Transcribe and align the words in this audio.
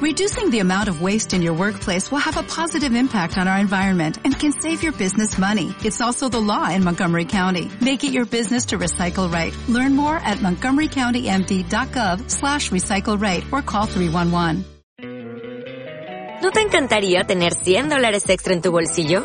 Reducing 0.00 0.50
the 0.50 0.60
amount 0.60 0.88
of 0.88 1.02
waste 1.02 1.34
in 1.34 1.42
your 1.42 1.54
workplace 1.54 2.08
will 2.08 2.20
have 2.20 2.36
a 2.36 2.44
positive 2.44 2.94
impact 2.94 3.36
on 3.36 3.48
our 3.48 3.58
environment 3.58 4.16
and 4.22 4.38
can 4.38 4.52
save 4.52 4.80
your 4.80 4.92
business 4.92 5.36
money. 5.38 5.74
It's 5.84 6.00
also 6.00 6.28
the 6.28 6.40
law 6.40 6.70
in 6.70 6.84
Montgomery 6.84 7.24
County. 7.24 7.68
Make 7.80 8.04
it 8.04 8.12
your 8.12 8.24
business 8.24 8.66
to 8.66 8.78
recycle 8.78 9.28
right. 9.28 9.52
Learn 9.68 9.96
more 9.96 10.16
at 10.16 10.38
montgomerycountymd.gov 10.38 12.30
slash 12.30 12.70
recycle 12.70 13.20
right 13.20 13.44
or 13.52 13.60
call 13.60 13.86
311. 13.86 14.64
¿No 16.42 16.52
te 16.52 16.60
encantaría 16.60 17.24
tener 17.24 17.54
100 17.54 17.88
dólares 17.88 18.28
extra 18.28 18.54
en 18.54 18.62
tu 18.62 18.70
bolsillo? 18.70 19.24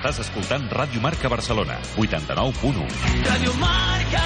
Estàs 0.00 0.22
escoltant 0.22 0.62
Ràdio 0.72 0.96
Marca 1.04 1.28
Barcelona, 1.28 1.74
89.1. 2.00 2.86
Ràdio 3.26 3.52
Marca! 3.60 4.22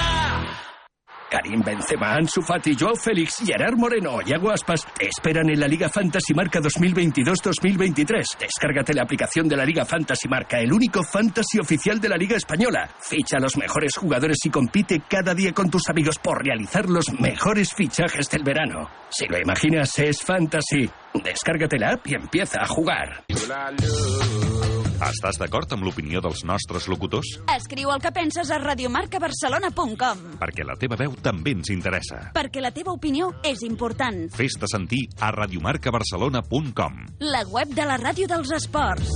Karim 1.29 1.59
Benzema, 1.65 2.13
Ansu 2.15 2.39
Fati, 2.47 2.77
Joao 2.79 2.95
Félix, 2.95 3.41
Gerard 3.45 3.75
Moreno 3.75 4.19
y 4.25 4.31
Aguaspas 4.31 4.87
te 4.97 5.09
esperan 5.09 5.49
en 5.49 5.59
la 5.59 5.67
Liga 5.67 5.89
Fantasy 5.89 6.33
Marca 6.33 6.61
2022-2023. 6.61 8.37
Descárgate 8.39 8.93
la 8.93 9.03
aplicación 9.03 9.49
de 9.49 9.57
la 9.57 9.65
Liga 9.65 9.83
Fantasy 9.83 10.29
Marca, 10.29 10.61
el 10.61 10.71
único 10.71 11.03
fantasy 11.03 11.59
oficial 11.59 11.99
de 11.99 12.07
la 12.07 12.15
Liga 12.15 12.37
Española. 12.37 12.89
Ficha 13.01 13.35
a 13.35 13.41
los 13.41 13.57
mejores 13.57 13.97
jugadores 13.97 14.37
y 14.45 14.49
compite 14.49 15.01
cada 15.09 15.33
día 15.33 15.51
con 15.51 15.69
tus 15.69 15.89
amigos 15.89 16.19
por 16.19 16.41
realizar 16.41 16.89
los 16.89 17.11
mejores 17.19 17.73
fichajes 17.73 18.29
del 18.29 18.45
verano. 18.45 18.89
Si 19.09 19.27
lo 19.27 19.37
imaginas, 19.37 19.99
es 19.99 20.21
fantasy. 20.23 20.89
Descárgate 21.21 21.77
la 21.77 21.95
app 21.95 22.07
y 22.07 22.15
empieza 22.15 22.61
a 22.61 22.65
jugar. 22.65 23.25
Estàs 25.03 25.35
d'acord 25.41 25.71
amb 25.75 25.83
l'opinió 25.83 26.21
dels 26.23 26.43
nostres 26.47 26.87
locutors? 26.91 27.27
Escriu 27.55 27.91
el 27.91 27.99
que 28.03 28.11
penses 28.15 28.51
a 28.51 28.59
radiomarcabarcelona.com 28.61 30.21
Perquè 30.39 30.65
la 30.67 30.77
teva 30.79 30.95
veu 30.99 31.15
també 31.25 31.51
ens 31.57 31.71
interessa. 31.73 32.21
Perquè 32.35 32.63
la 32.63 32.71
teva 32.75 32.93
opinió 32.95 33.31
és 33.43 33.63
important. 33.67 34.25
Fes-te 34.35 34.69
sentir 34.71 35.03
a 35.19 35.31
radiomarcabarcelona.com. 35.35 37.01
La 37.27 37.43
web 37.51 37.75
de 37.75 37.85
la 37.91 37.99
ràdio 38.01 38.29
dels 38.31 38.55
esports. 38.55 39.11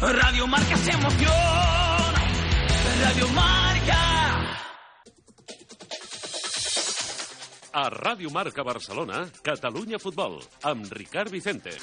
Radio 0.00 0.46
Marca 0.46 0.76
se 0.76 0.90
emociona. 0.90 2.20
Radio 3.02 3.28
Marca. 3.28 3.75
A 7.76 7.90
Ràdio 7.92 8.30
Marca 8.32 8.64
Barcelona, 8.64 9.26
Catalunya 9.44 9.98
Futbol, 10.00 10.38
amb 10.64 10.88
Ricard 10.96 11.28
Vicente. 11.28 11.74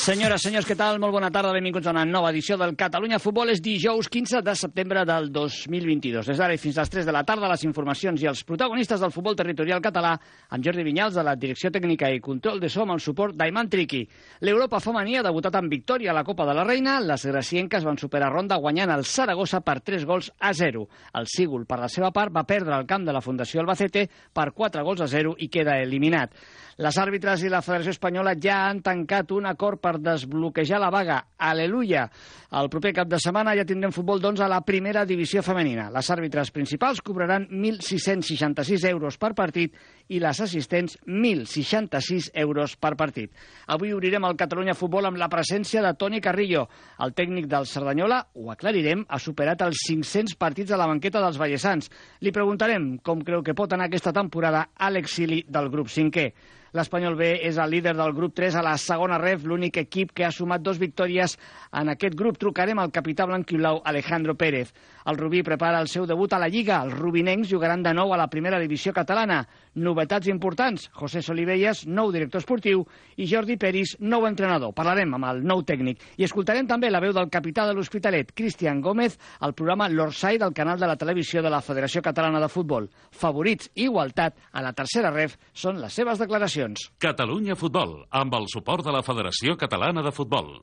Senyores, 0.00 0.40
senyors, 0.40 0.64
què 0.64 0.72
tal? 0.72 0.96
Molt 0.96 1.12
bona 1.12 1.28
tarda, 1.28 1.50
benvinguts 1.52 1.84
a 1.84 1.92
una 1.92 2.06
nova 2.08 2.30
edició 2.32 2.56
del 2.56 2.70
Catalunya 2.72 3.18
Futbol. 3.20 3.50
És 3.52 3.60
dijous 3.60 4.06
15 4.08 4.40
de 4.40 4.54
setembre 4.56 5.02
del 5.04 5.26
2022. 5.28 6.30
Des 6.30 6.38
d'ara 6.40 6.54
i 6.56 6.60
fins 6.62 6.78
a 6.78 6.86
les 6.86 6.92
3 6.94 7.04
de 7.04 7.12
la 7.12 7.20
tarda, 7.28 7.50
les 7.50 7.66
informacions 7.68 8.22
i 8.22 8.28
els 8.30 8.40
protagonistes 8.48 9.02
del 9.04 9.12
futbol 9.12 9.36
territorial 9.36 9.82
català, 9.84 10.14
amb 10.48 10.64
Jordi 10.64 10.86
Vinyals, 10.86 11.18
de 11.18 11.24
la 11.26 11.34
Direcció 11.36 11.68
Tècnica 11.74 12.08
i 12.08 12.22
Control 12.24 12.62
de 12.62 12.70
Som, 12.72 12.94
el 12.94 13.02
suport 13.04 13.36
d'Aiman 13.36 13.68
Triqui. 13.68 14.00
L'Europa 14.48 14.80
femení 14.80 15.18
ha 15.18 15.26
debutat 15.26 15.60
amb 15.60 15.68
victòria 15.68 16.14
a 16.14 16.16
la 16.16 16.24
Copa 16.24 16.48
de 16.48 16.56
la 16.56 16.64
Reina. 16.64 16.96
Les 17.04 17.28
gracienques 17.28 17.84
van 17.84 18.00
superar 18.00 18.32
ronda 18.32 18.56
guanyant 18.56 18.94
el 18.96 19.04
Saragossa 19.04 19.60
per 19.60 19.82
3 19.84 20.08
gols 20.08 20.32
a 20.40 20.54
0. 20.56 20.86
El 21.20 21.28
Sígul, 21.28 21.68
per 21.68 21.82
la 21.84 21.92
seva 21.92 22.08
part, 22.08 22.32
va 22.32 22.48
perdre 22.48 22.72
el 22.72 22.88
camp 22.88 23.04
de 23.04 23.12
la 23.12 23.20
Fundació 23.20 23.60
Albacete 23.60 24.08
per 24.32 24.54
4 24.56 24.80
gols 24.80 25.04
a 25.04 25.12
0 25.12 25.36
i 25.44 25.52
queda 25.52 25.76
eliminat. 25.84 26.32
Les 26.80 26.96
àrbitres 26.96 27.42
i 27.44 27.50
la 27.52 27.60
Federació 27.60 27.92
Espanyola 27.92 28.32
ja 28.40 28.62
han 28.70 28.78
tancat 28.80 29.34
un 29.36 29.44
acord 29.44 29.76
per 29.84 29.89
desbloquejar 29.98 30.78
la 30.78 30.90
vaga. 30.94 31.16
Aleluia! 31.38 32.04
El 32.50 32.68
proper 32.70 32.92
cap 32.94 33.08
de 33.10 33.18
setmana 33.22 33.54
ja 33.58 33.64
tindrem 33.66 33.92
futbol 33.94 34.20
doncs 34.22 34.40
a 34.42 34.48
la 34.50 34.60
primera 34.66 35.04
divisió 35.06 35.42
femenina. 35.42 35.88
Les 35.94 36.10
àrbitres 36.10 36.50
principals 36.54 37.00
cobraran 37.02 37.46
1.666 37.50 38.86
euros 38.90 39.18
per 39.18 39.32
partit 39.38 39.74
i 40.10 40.18
les 40.22 40.40
assistents 40.42 40.98
1.066 41.06 42.30
euros 42.42 42.76
per 42.76 42.96
partit. 42.98 43.30
Avui 43.70 43.94
obrirem 43.94 44.26
el 44.26 44.38
Catalunya 44.38 44.74
Futbol 44.78 45.06
amb 45.06 45.20
la 45.20 45.30
presència 45.30 45.82
de 45.82 45.94
Toni 45.94 46.20
Carrillo. 46.20 46.66
El 46.98 47.14
tècnic 47.14 47.46
del 47.50 47.66
Cerdanyola, 47.70 48.24
ho 48.34 48.50
aclarirem, 48.50 49.06
ha 49.08 49.18
superat 49.22 49.62
els 49.66 49.82
500 49.86 50.34
partits 50.38 50.74
a 50.74 50.80
la 50.80 50.90
banqueta 50.90 51.22
dels 51.22 51.38
Vallesans. 51.38 51.90
Li 52.20 52.34
preguntarem 52.34 52.96
com 52.98 53.22
creu 53.22 53.44
que 53.46 53.54
pot 53.54 53.72
anar 53.72 53.86
aquesta 53.86 54.12
temporada 54.12 54.70
a 54.74 54.90
l'exili 54.90 55.44
del 55.48 55.70
grup 55.70 55.86
5è. 55.86 56.58
L'Espanyol 56.76 57.16
B 57.18 57.32
és 57.48 57.56
el 57.58 57.72
líder 57.74 57.96
del 57.98 58.12
grup 58.14 58.36
3 58.38 58.54
a 58.60 58.62
la 58.62 58.76
segona 58.78 59.18
ref, 59.18 59.42
l'únic 59.42 59.80
equip 59.82 60.12
que 60.14 60.22
ha 60.26 60.30
sumat 60.30 60.62
dos 60.62 60.78
victòries 60.78 61.34
en 61.74 61.90
aquest 61.90 62.14
grup. 62.14 62.38
Trucarem 62.38 62.78
al 62.78 62.92
capità 62.94 63.26
blanquilau 63.26 63.80
Alejandro 63.84 64.36
Pérez. 64.38 64.70
El 65.10 65.16
Rubí 65.18 65.42
prepara 65.42 65.80
el 65.80 65.88
seu 65.88 66.06
debut 66.06 66.32
a 66.32 66.38
la 66.38 66.46
Lliga. 66.48 66.78
Els 66.84 66.94
rubinencs 66.94 67.50
jugaran 67.50 67.82
de 67.82 67.94
nou 67.96 68.12
a 68.14 68.18
la 68.20 68.28
primera 68.30 68.60
divisió 68.62 68.92
catalana. 68.94 69.40
Novetats 69.74 70.28
importants. 70.30 70.86
José 70.94 71.22
Solivelles, 71.26 71.82
nou 71.88 72.12
director 72.14 72.44
esportiu, 72.44 72.84
i 73.16 73.26
Jordi 73.26 73.56
Peris, 73.58 73.96
nou 73.98 74.28
entrenador. 74.28 74.74
Parlarem 74.76 75.16
amb 75.16 75.26
el 75.32 75.42
nou 75.42 75.64
tècnic. 75.66 76.04
I 76.20 76.28
escoltarem 76.28 76.68
també 76.70 76.90
la 76.90 77.02
veu 77.02 77.14
del 77.16 77.30
capità 77.32 77.66
de 77.66 77.74
l'Hospitalet, 77.74 78.30
Cristian 78.36 78.82
Gómez, 78.84 79.18
al 79.40 79.56
programa 79.58 79.88
L'Orsai 79.90 80.38
del 80.38 80.54
canal 80.54 80.78
de 80.78 80.86
la 80.86 80.98
televisió 81.00 81.42
de 81.42 81.50
la 81.50 81.62
Federació 81.64 82.02
Catalana 82.02 82.38
de 82.38 82.52
Futbol. 82.52 82.86
Favorits 83.10 83.72
i 83.74 83.88
igualtat 83.88 84.38
a 84.52 84.62
la 84.62 84.74
tercera 84.76 85.10
ref 85.10 85.38
són 85.52 85.80
les 85.82 85.96
seves 85.96 86.20
declaracions. 86.20 86.59
Catalunya 87.00 87.54
Futbol, 87.56 87.94
amb 88.10 88.34
el 88.36 88.44
suport 88.52 88.84
de 88.84 88.92
la 88.92 89.00
Federació 89.06 89.56
Catalana 89.56 90.02
de 90.04 90.12
Futbol. 90.12 90.58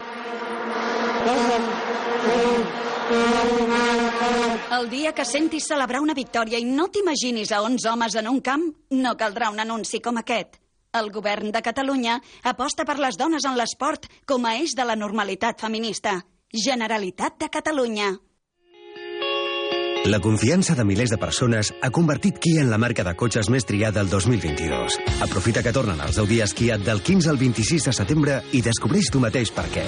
El 4.77 4.89
dia 4.91 5.13
que 5.17 5.25
sentis 5.25 5.65
celebrar 5.71 6.03
una 6.03 6.13
victòria 6.13 6.59
i 6.61 6.67
no 6.67 6.85
t'imaginis 6.93 7.51
a 7.51 7.63
11 7.65 7.89
homes 7.89 8.17
en 8.21 8.29
un 8.29 8.39
camp, 8.45 8.67
no 8.91 9.15
caldrà 9.17 9.49
un 9.49 9.63
anunci 9.63 10.01
com 10.03 10.21
aquest. 10.21 10.59
El 10.93 11.09
govern 11.15 11.49
de 11.55 11.63
Catalunya 11.65 12.19
aposta 12.43 12.85
per 12.85 12.99
les 13.01 13.17
dones 13.17 13.45
en 13.49 13.57
l'esport 13.57 14.05
com 14.29 14.45
a 14.45 14.53
eix 14.61 14.77
de 14.77 14.85
la 14.85 14.95
normalitat 14.95 15.61
feminista. 15.65 16.19
Generalitat 16.53 17.41
de 17.41 17.49
Catalunya. 17.49 18.13
La 20.05 20.19
confiança 20.19 20.75
de 20.75 20.85
milers 20.85 21.09
de 21.11 21.17
persones 21.17 21.73
ha 21.81 21.89
convertit 21.91 22.37
Kia 22.39 22.61
en 22.61 22.69
la 22.71 22.77
marca 22.77 23.03
de 23.03 23.13
cotxes 23.17 23.49
més 23.51 23.65
triada 23.67 23.99
el 24.03 24.09
2022. 24.09 24.95
Aprofita 25.25 25.63
que 25.65 25.73
tornen 25.75 25.99
els 26.03 26.15
10 26.19 26.29
dies 26.29 26.53
Kia 26.55 26.77
del 26.77 27.01
15 27.01 27.31
al 27.33 27.39
26 27.41 27.89
de 27.89 27.93
setembre 27.95 28.37
i 28.55 28.61
descobreix 28.63 29.09
tu 29.11 29.19
mateix 29.23 29.51
per 29.51 29.65
què. 29.73 29.83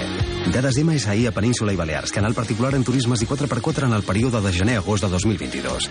Dades 0.52 0.82
MSI 0.84 1.30
a 1.30 1.34
Península 1.36 1.76
i 1.76 1.80
Balears, 1.80 2.12
canal 2.16 2.36
particular 2.36 2.74
en 2.76 2.84
turismes 2.84 3.24
i 3.24 3.30
4x4 3.30 3.88
en 3.88 3.96
el 3.96 4.04
període 4.04 4.44
de 4.44 4.54
gener-agost 4.60 5.08
de 5.08 5.12
2022. 5.16 5.90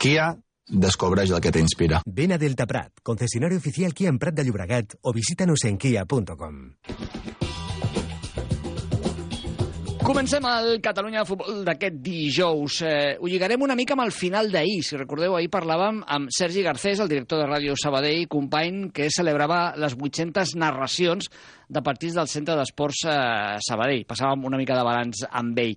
Kia 0.00 0.32
descobreix 0.66 1.34
el 1.34 1.42
que 1.44 1.52
t'inspira. 1.52 2.00
Ven 2.06 2.32
a 2.32 2.38
Delta 2.38 2.66
Prat, 2.66 2.92
concesionario 3.02 3.58
oficial 3.58 3.92
Kia 3.94 4.08
en 4.08 4.18
Prat 4.22 4.34
de 4.34 4.46
Llobregat 4.46 4.96
o 5.02 5.12
visítanos 5.12 5.64
en 5.68 5.76
kia.com. 5.76 6.62
Comencem 10.06 10.44
el 10.46 10.76
Catalunya 10.78 11.24
de 11.24 11.26
Futbol 11.26 11.64
d'aquest 11.66 11.96
dijous. 11.98 12.76
Eh, 12.86 13.16
ho 13.18 13.26
lligarem 13.26 13.64
una 13.66 13.74
mica 13.74 13.96
amb 13.96 14.04
el 14.04 14.12
final 14.14 14.52
d'ahir. 14.52 14.78
Si 14.86 14.94
recordeu, 14.94 15.34
ahir 15.34 15.48
parlàvem 15.50 15.98
amb 16.06 16.30
Sergi 16.30 16.62
Garcés, 16.62 17.02
el 17.02 17.10
director 17.10 17.42
de 17.42 17.48
Ràdio 17.48 17.74
Sabadell, 17.74 18.28
company 18.30 18.92
que 18.94 19.08
celebrava 19.10 19.72
les 19.74 19.98
800 19.98 20.54
narracions 20.62 21.26
de 21.68 21.82
partits 21.82 22.14
del 22.14 22.28
Centre 22.30 22.54
d'Esports 22.58 23.02
eh, 23.10 23.56
Sabadell. 23.64 24.04
Passàvem 24.08 24.46
una 24.48 24.58
mica 24.60 24.76
de 24.78 24.84
balanç 24.86 25.24
amb 25.26 25.58
ell. 25.62 25.74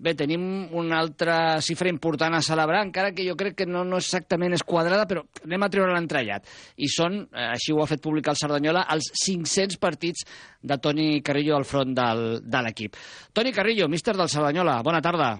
Bé, 0.00 0.14
tenim 0.16 0.42
una 0.76 1.00
altra 1.00 1.36
xifra 1.64 1.90
important 1.92 2.36
a 2.36 2.42
celebrar, 2.44 2.82
encara 2.86 3.12
que 3.16 3.26
jo 3.26 3.36
crec 3.40 3.58
que 3.60 3.68
no, 3.68 3.84
no 3.84 4.00
exactament 4.00 4.56
és 4.56 4.64
quadrada, 4.66 5.06
però 5.08 5.24
anem 5.44 5.66
a 5.66 5.70
treure 5.72 5.96
l'entrellat. 5.96 6.48
I 6.80 6.88
són, 6.92 7.22
eh, 7.32 7.50
així 7.54 7.72
ho 7.72 7.82
ha 7.84 7.88
fet 7.90 8.04
publicar 8.04 8.34
el 8.36 8.40
Cerdanyola, 8.40 8.86
els 8.96 9.12
500 9.24 9.80
partits 9.80 10.26
de 10.60 10.80
Toni 10.80 11.10
Carrillo 11.24 11.56
al 11.56 11.68
front 11.68 11.96
del, 11.96 12.26
de 12.44 12.64
l'equip. 12.66 13.00
Toni 13.32 13.52
Carrillo, 13.56 13.88
míster 13.88 14.16
del 14.16 14.32
Cerdanyola, 14.32 14.80
bona 14.86 15.00
tarda. 15.04 15.34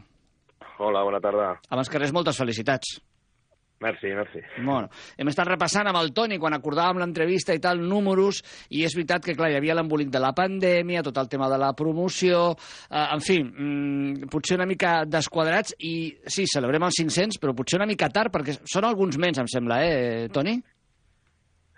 Hola, 0.80 1.04
bona 1.04 1.20
tarda. 1.20 1.54
Abans 1.68 1.92
que 1.92 2.00
res, 2.00 2.12
moltes 2.16 2.40
felicitats. 2.40 2.96
Merci, 3.80 4.08
merci. 4.12 4.40
Bueno, 4.58 4.90
hem 5.16 5.28
estat 5.30 5.48
repassant 5.48 5.88
amb 5.88 5.96
el 6.02 6.10
Toni 6.12 6.36
quan 6.40 6.52
acordàvem 6.52 6.98
l'entrevista 7.00 7.54
i 7.56 7.60
tal, 7.64 7.78
números, 7.80 8.42
i 8.76 8.82
és 8.84 8.92
veritat 8.92 9.24
que, 9.24 9.34
clar, 9.38 9.48
hi 9.48 9.56
havia 9.56 9.76
l'embolic 9.78 10.10
de 10.12 10.20
la 10.20 10.34
pandèmia, 10.36 11.00
tot 11.06 11.16
el 11.16 11.30
tema 11.32 11.48
de 11.48 11.56
la 11.62 11.70
promoció, 11.78 12.42
eh, 12.90 13.06
en 13.14 13.24
fi, 13.24 13.38
mm, 13.40 14.28
potser 14.32 14.58
una 14.58 14.66
mica 14.68 15.06
desquadrats, 15.06 15.78
i 15.78 16.12
sí, 16.26 16.44
celebrem 16.44 16.84
els 16.84 17.00
500, 17.00 17.40
però 17.40 17.54
potser 17.56 17.80
una 17.80 17.88
mica 17.88 18.10
tard, 18.12 18.28
perquè 18.34 18.58
són 18.68 18.84
alguns 18.84 19.16
menys, 19.16 19.40
em 19.40 19.48
sembla, 19.48 19.80
eh, 19.86 20.28
Toni? 20.28 20.60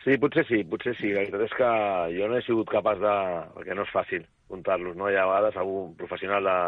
Sí, 0.03 0.19
potser 0.19 0.43
sí, 0.49 0.65
potser 0.65 0.97
sí. 0.99 1.13
La 1.15 1.23
veritat 1.23 1.47
és 1.47 1.55
que 1.55 1.71
jo 2.19 2.27
no 2.27 2.37
he 2.37 2.43
sigut 2.43 2.69
capaç 2.69 2.99
de... 2.99 3.15
perquè 3.55 3.77
no 3.79 3.87
és 3.87 3.95
fàcil 3.95 4.27
comptar-los, 4.51 4.97
no? 4.99 5.07
Hi 5.07 5.15
ha 5.15 5.29
vegades 5.31 5.57
algun 5.57 5.95
professional 5.95 6.43
de, 6.43 6.59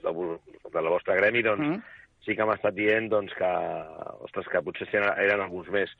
de, 0.00 0.14
de 0.72 0.80
la 0.80 0.94
vostra 0.94 1.18
gremi, 1.20 1.44
doncs, 1.44 1.68
mm. 1.68 1.95
Sí 2.26 2.36
que 2.36 2.44
m'ha 2.44 2.58
estat 2.58 2.74
dient 2.76 3.08
doncs, 3.12 3.34
que, 3.38 3.50
ostres, 4.26 4.48
que 4.52 4.62
potser 4.66 4.88
eren, 4.92 5.40
alguns 5.40 5.70
més. 5.74 5.92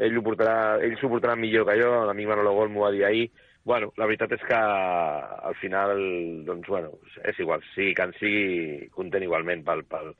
Ell 0.00 0.16
ho 0.16 0.24
portarà, 0.24 0.78
ell 0.80 0.94
s'ho 1.00 1.10
portarà 1.12 1.34
millor 1.36 1.66
que 1.68 1.76
jo, 1.82 1.90
l'amic 2.08 2.30
Manolo 2.30 2.54
Gol 2.56 2.70
m'ho 2.72 2.86
va 2.86 2.92
dir 2.94 3.04
ahir. 3.04 3.26
Bueno, 3.68 3.92
la 3.98 4.08
veritat 4.10 4.32
és 4.34 4.44
que 4.46 4.58
al 4.58 5.54
final, 5.60 5.92
doncs, 6.46 6.70
bueno, 6.70 6.94
és 7.28 7.38
igual, 7.42 7.62
sigui 7.74 7.92
que 7.94 8.06
en 8.08 8.14
sigui 8.18 8.88
content 8.94 9.26
igualment 9.26 9.62
pel, 9.66 9.84
pel, 9.90 10.14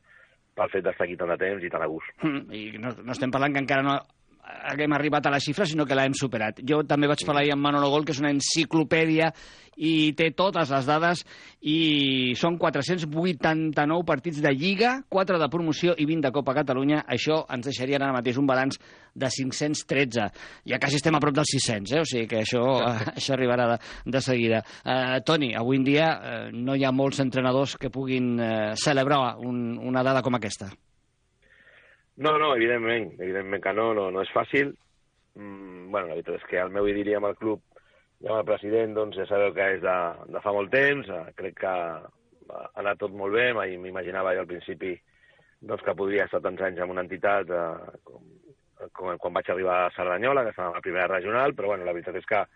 pel 0.58 0.74
fet 0.74 0.84
d'estar 0.84 1.08
aquí 1.08 1.16
tant 1.18 1.32
de 1.32 1.38
temps 1.40 1.64
i 1.64 1.70
tan 1.72 1.82
a 1.82 1.90
gust. 1.90 2.12
Mm, 2.22 2.44
I 2.58 2.82
no, 2.82 2.92
no 3.02 3.16
estem 3.16 3.32
parlant 3.34 3.56
que 3.56 3.64
encara 3.64 3.86
no 3.86 3.96
haguem 4.42 4.92
arribat 4.92 5.26
a 5.26 5.32
la 5.32 5.40
xifra, 5.40 5.66
sinó 5.66 5.86
que 5.86 5.96
l'hem 5.96 6.14
superat. 6.18 6.60
Jo 6.66 6.82
també 6.88 7.08
vaig 7.10 7.24
parlar 7.26 7.44
ahir 7.44 7.54
amb 7.54 7.64
Manolo 7.64 7.90
Gol, 7.92 8.06
que 8.06 8.14
és 8.14 8.20
una 8.22 8.32
enciclopèdia 8.34 9.32
i 9.82 10.12
té 10.12 10.28
totes 10.36 10.68
les 10.68 10.84
dades 10.88 11.22
i 11.64 12.34
són 12.36 12.58
489 12.60 14.04
partits 14.04 14.42
de 14.44 14.52
Lliga, 14.52 14.98
4 15.08 15.40
de 15.40 15.48
promoció 15.52 15.94
i 15.96 16.06
20 16.08 16.26
de 16.26 16.32
Copa 16.34 16.54
Catalunya. 16.58 17.02
Això 17.08 17.42
ens 17.54 17.70
deixaria 17.70 17.96
ara 18.00 18.12
mateix 18.12 18.38
un 18.40 18.50
balanç 18.50 18.78
de 19.14 19.30
513. 19.32 20.28
Ja 20.68 20.80
quasi 20.82 21.00
estem 21.00 21.16
a 21.16 21.22
prop 21.22 21.36
dels 21.38 21.54
600, 21.56 21.96
eh? 21.96 22.04
o 22.04 22.08
sigui 22.08 22.28
que 22.28 22.42
això, 22.44 22.62
això 23.16 23.36
arribarà 23.38 23.72
de, 23.74 23.80
de 24.12 24.24
seguida. 24.24 24.62
Uh, 24.84 25.18
Toni, 25.24 25.52
avui 25.56 25.80
en 25.80 25.88
dia 25.88 26.12
uh, 26.12 26.46
no 26.52 26.76
hi 26.76 26.84
ha 26.84 26.94
molts 26.94 27.22
entrenadors 27.24 27.78
que 27.80 27.92
puguin 27.92 28.34
uh, 28.38 28.72
celebrar 28.76 29.38
un, 29.40 29.78
una 29.80 30.04
dada 30.04 30.22
com 30.22 30.36
aquesta. 30.36 30.72
No, 32.22 32.36
no, 32.38 32.52
evidentment, 32.54 33.16
evidentment 33.18 33.62
que 33.64 33.72
no, 33.74 33.88
no, 33.98 34.06
no 34.14 34.22
és 34.22 34.30
fàcil. 34.30 34.68
Mm, 35.34 35.88
bueno, 35.90 36.06
la 36.06 36.14
veritat 36.14 36.36
és 36.38 36.44
que 36.46 36.60
el 36.62 36.70
meu 36.70 36.86
idili 36.86 37.16
amb 37.18 37.26
el 37.26 37.38
club 37.40 37.62
i 38.22 38.28
amb 38.28 38.36
el 38.36 38.44
president, 38.46 38.92
doncs 38.94 39.18
ja 39.18 39.26
sabeu 39.26 39.50
que 39.56 39.66
és 39.76 39.80
de, 39.82 39.94
de 40.30 40.42
fa 40.44 40.52
molt 40.54 40.70
temps, 40.70 41.08
eh, 41.10 41.32
crec 41.40 41.56
que 41.64 41.72
ha 41.72 42.60
anat 42.78 43.00
tot 43.00 43.16
molt 43.16 43.34
bé, 43.34 43.48
m'imaginava 43.56 44.36
jo 44.36 44.44
al 44.44 44.50
principi 44.52 44.92
doncs, 45.58 45.82
que 45.82 45.96
podria 45.98 46.28
estar 46.28 46.42
tants 46.44 46.62
anys 46.62 46.84
en 46.84 46.94
una 46.94 47.02
entitat 47.02 47.50
eh, 47.50 47.98
com, 48.06 48.22
com, 48.94 49.10
quan 49.18 49.36
vaig 49.40 49.50
arribar 49.50 49.80
a 49.82 49.92
Cerdanyola, 49.96 50.46
que 50.46 50.54
estava 50.54 50.70
a 50.70 50.78
la 50.78 50.86
primera 50.86 51.10
regional, 51.16 51.56
però 51.58 51.72
bueno, 51.72 51.88
la 51.88 51.96
veritat 51.96 52.22
és 52.22 52.30
que 52.30 52.46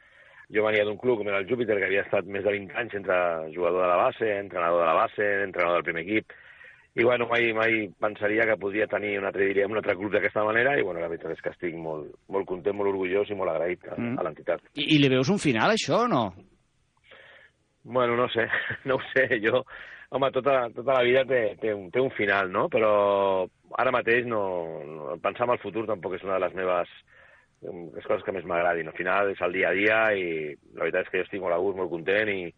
jo 0.55 0.63
venia 0.63 0.87
d'un 0.87 1.03
club 1.03 1.19
com 1.19 1.33
era 1.33 1.43
el 1.43 1.51
Júpiter, 1.51 1.81
que 1.81 1.91
havia 1.91 2.07
estat 2.07 2.31
més 2.31 2.47
de 2.47 2.55
20 2.55 2.83
anys 2.85 2.99
entre 3.03 3.19
jugador 3.55 3.83
de 3.83 3.95
la 3.97 4.03
base, 4.05 4.35
entrenador 4.39 4.85
de 4.85 4.91
la 4.93 4.99
base, 5.03 5.31
entrenador 5.43 5.81
del 5.81 5.91
primer 5.91 6.07
equip, 6.07 6.43
i 6.97 7.05
bueno, 7.05 7.27
mai, 7.29 7.53
mai 7.53 7.75
pensaria 8.01 8.47
que 8.49 8.57
podria 8.57 8.87
tenir 8.89 9.19
un 9.21 9.27
altre, 9.29 9.45
diríem, 9.51 9.71
un 9.71 9.83
altre 9.83 9.95
club 9.99 10.15
d'aquesta 10.15 10.45
manera 10.47 10.79
i 10.79 10.85
bueno, 10.85 11.03
la 11.03 11.11
veritat 11.13 11.35
és 11.35 11.43
que 11.45 11.53
estic 11.53 11.75
molt, 11.77 12.09
molt 12.33 12.49
content, 12.49 12.77
molt 12.77 12.89
orgullós 12.89 13.29
i 13.29 13.37
molt 13.37 13.53
agraït 13.53 13.85
a, 13.91 13.99
mm. 13.99 14.15
a 14.17 14.25
l'entitat. 14.25 14.65
I, 14.81 14.87
I 14.97 15.03
li 15.03 15.11
veus 15.13 15.29
un 15.33 15.43
final, 15.43 15.75
això, 15.75 16.07
o 16.07 16.09
no? 16.09 16.23
Bueno, 17.85 18.17
no 18.17 18.31
sé, 18.33 18.49
no 18.89 18.97
ho 18.97 19.05
sé, 19.13 19.29
jo... 19.45 19.63
Home, 20.15 20.31
tota, 20.31 20.69
tota 20.71 20.95
la 20.95 21.03
vida 21.03 21.25
té, 21.27 21.41
té, 21.59 21.73
un, 21.75 21.89
té 21.91 21.99
un 21.99 22.13
final, 22.15 22.47
no? 22.55 22.69
Però 22.71 22.91
ara 23.83 23.91
mateix 23.91 24.25
no, 24.31 24.41
no, 24.87 25.17
pensar 25.19 25.49
en 25.49 25.57
el 25.57 25.59
futur 25.59 25.83
tampoc 25.89 26.15
és 26.15 26.23
una 26.23 26.37
de 26.37 26.45
les 26.45 26.55
meves 26.55 26.93
les 27.67 28.07
coses 28.07 28.23
que 28.23 28.33
més 28.33 28.47
m'agradin. 28.47 28.87
Al 28.87 28.95
final 28.95 29.33
és 29.33 29.43
el 29.43 29.57
dia 29.59 29.73
a 29.73 29.75
dia 29.75 29.99
i 30.15 30.29
la 30.77 30.85
veritat 30.85 31.09
és 31.09 31.11
que 31.11 31.19
jo 31.19 31.27
estic 31.27 31.43
molt 31.43 31.57
a 31.57 31.59
gust, 31.59 31.77
molt 31.81 31.91
content 31.91 32.31
i, 32.31 32.53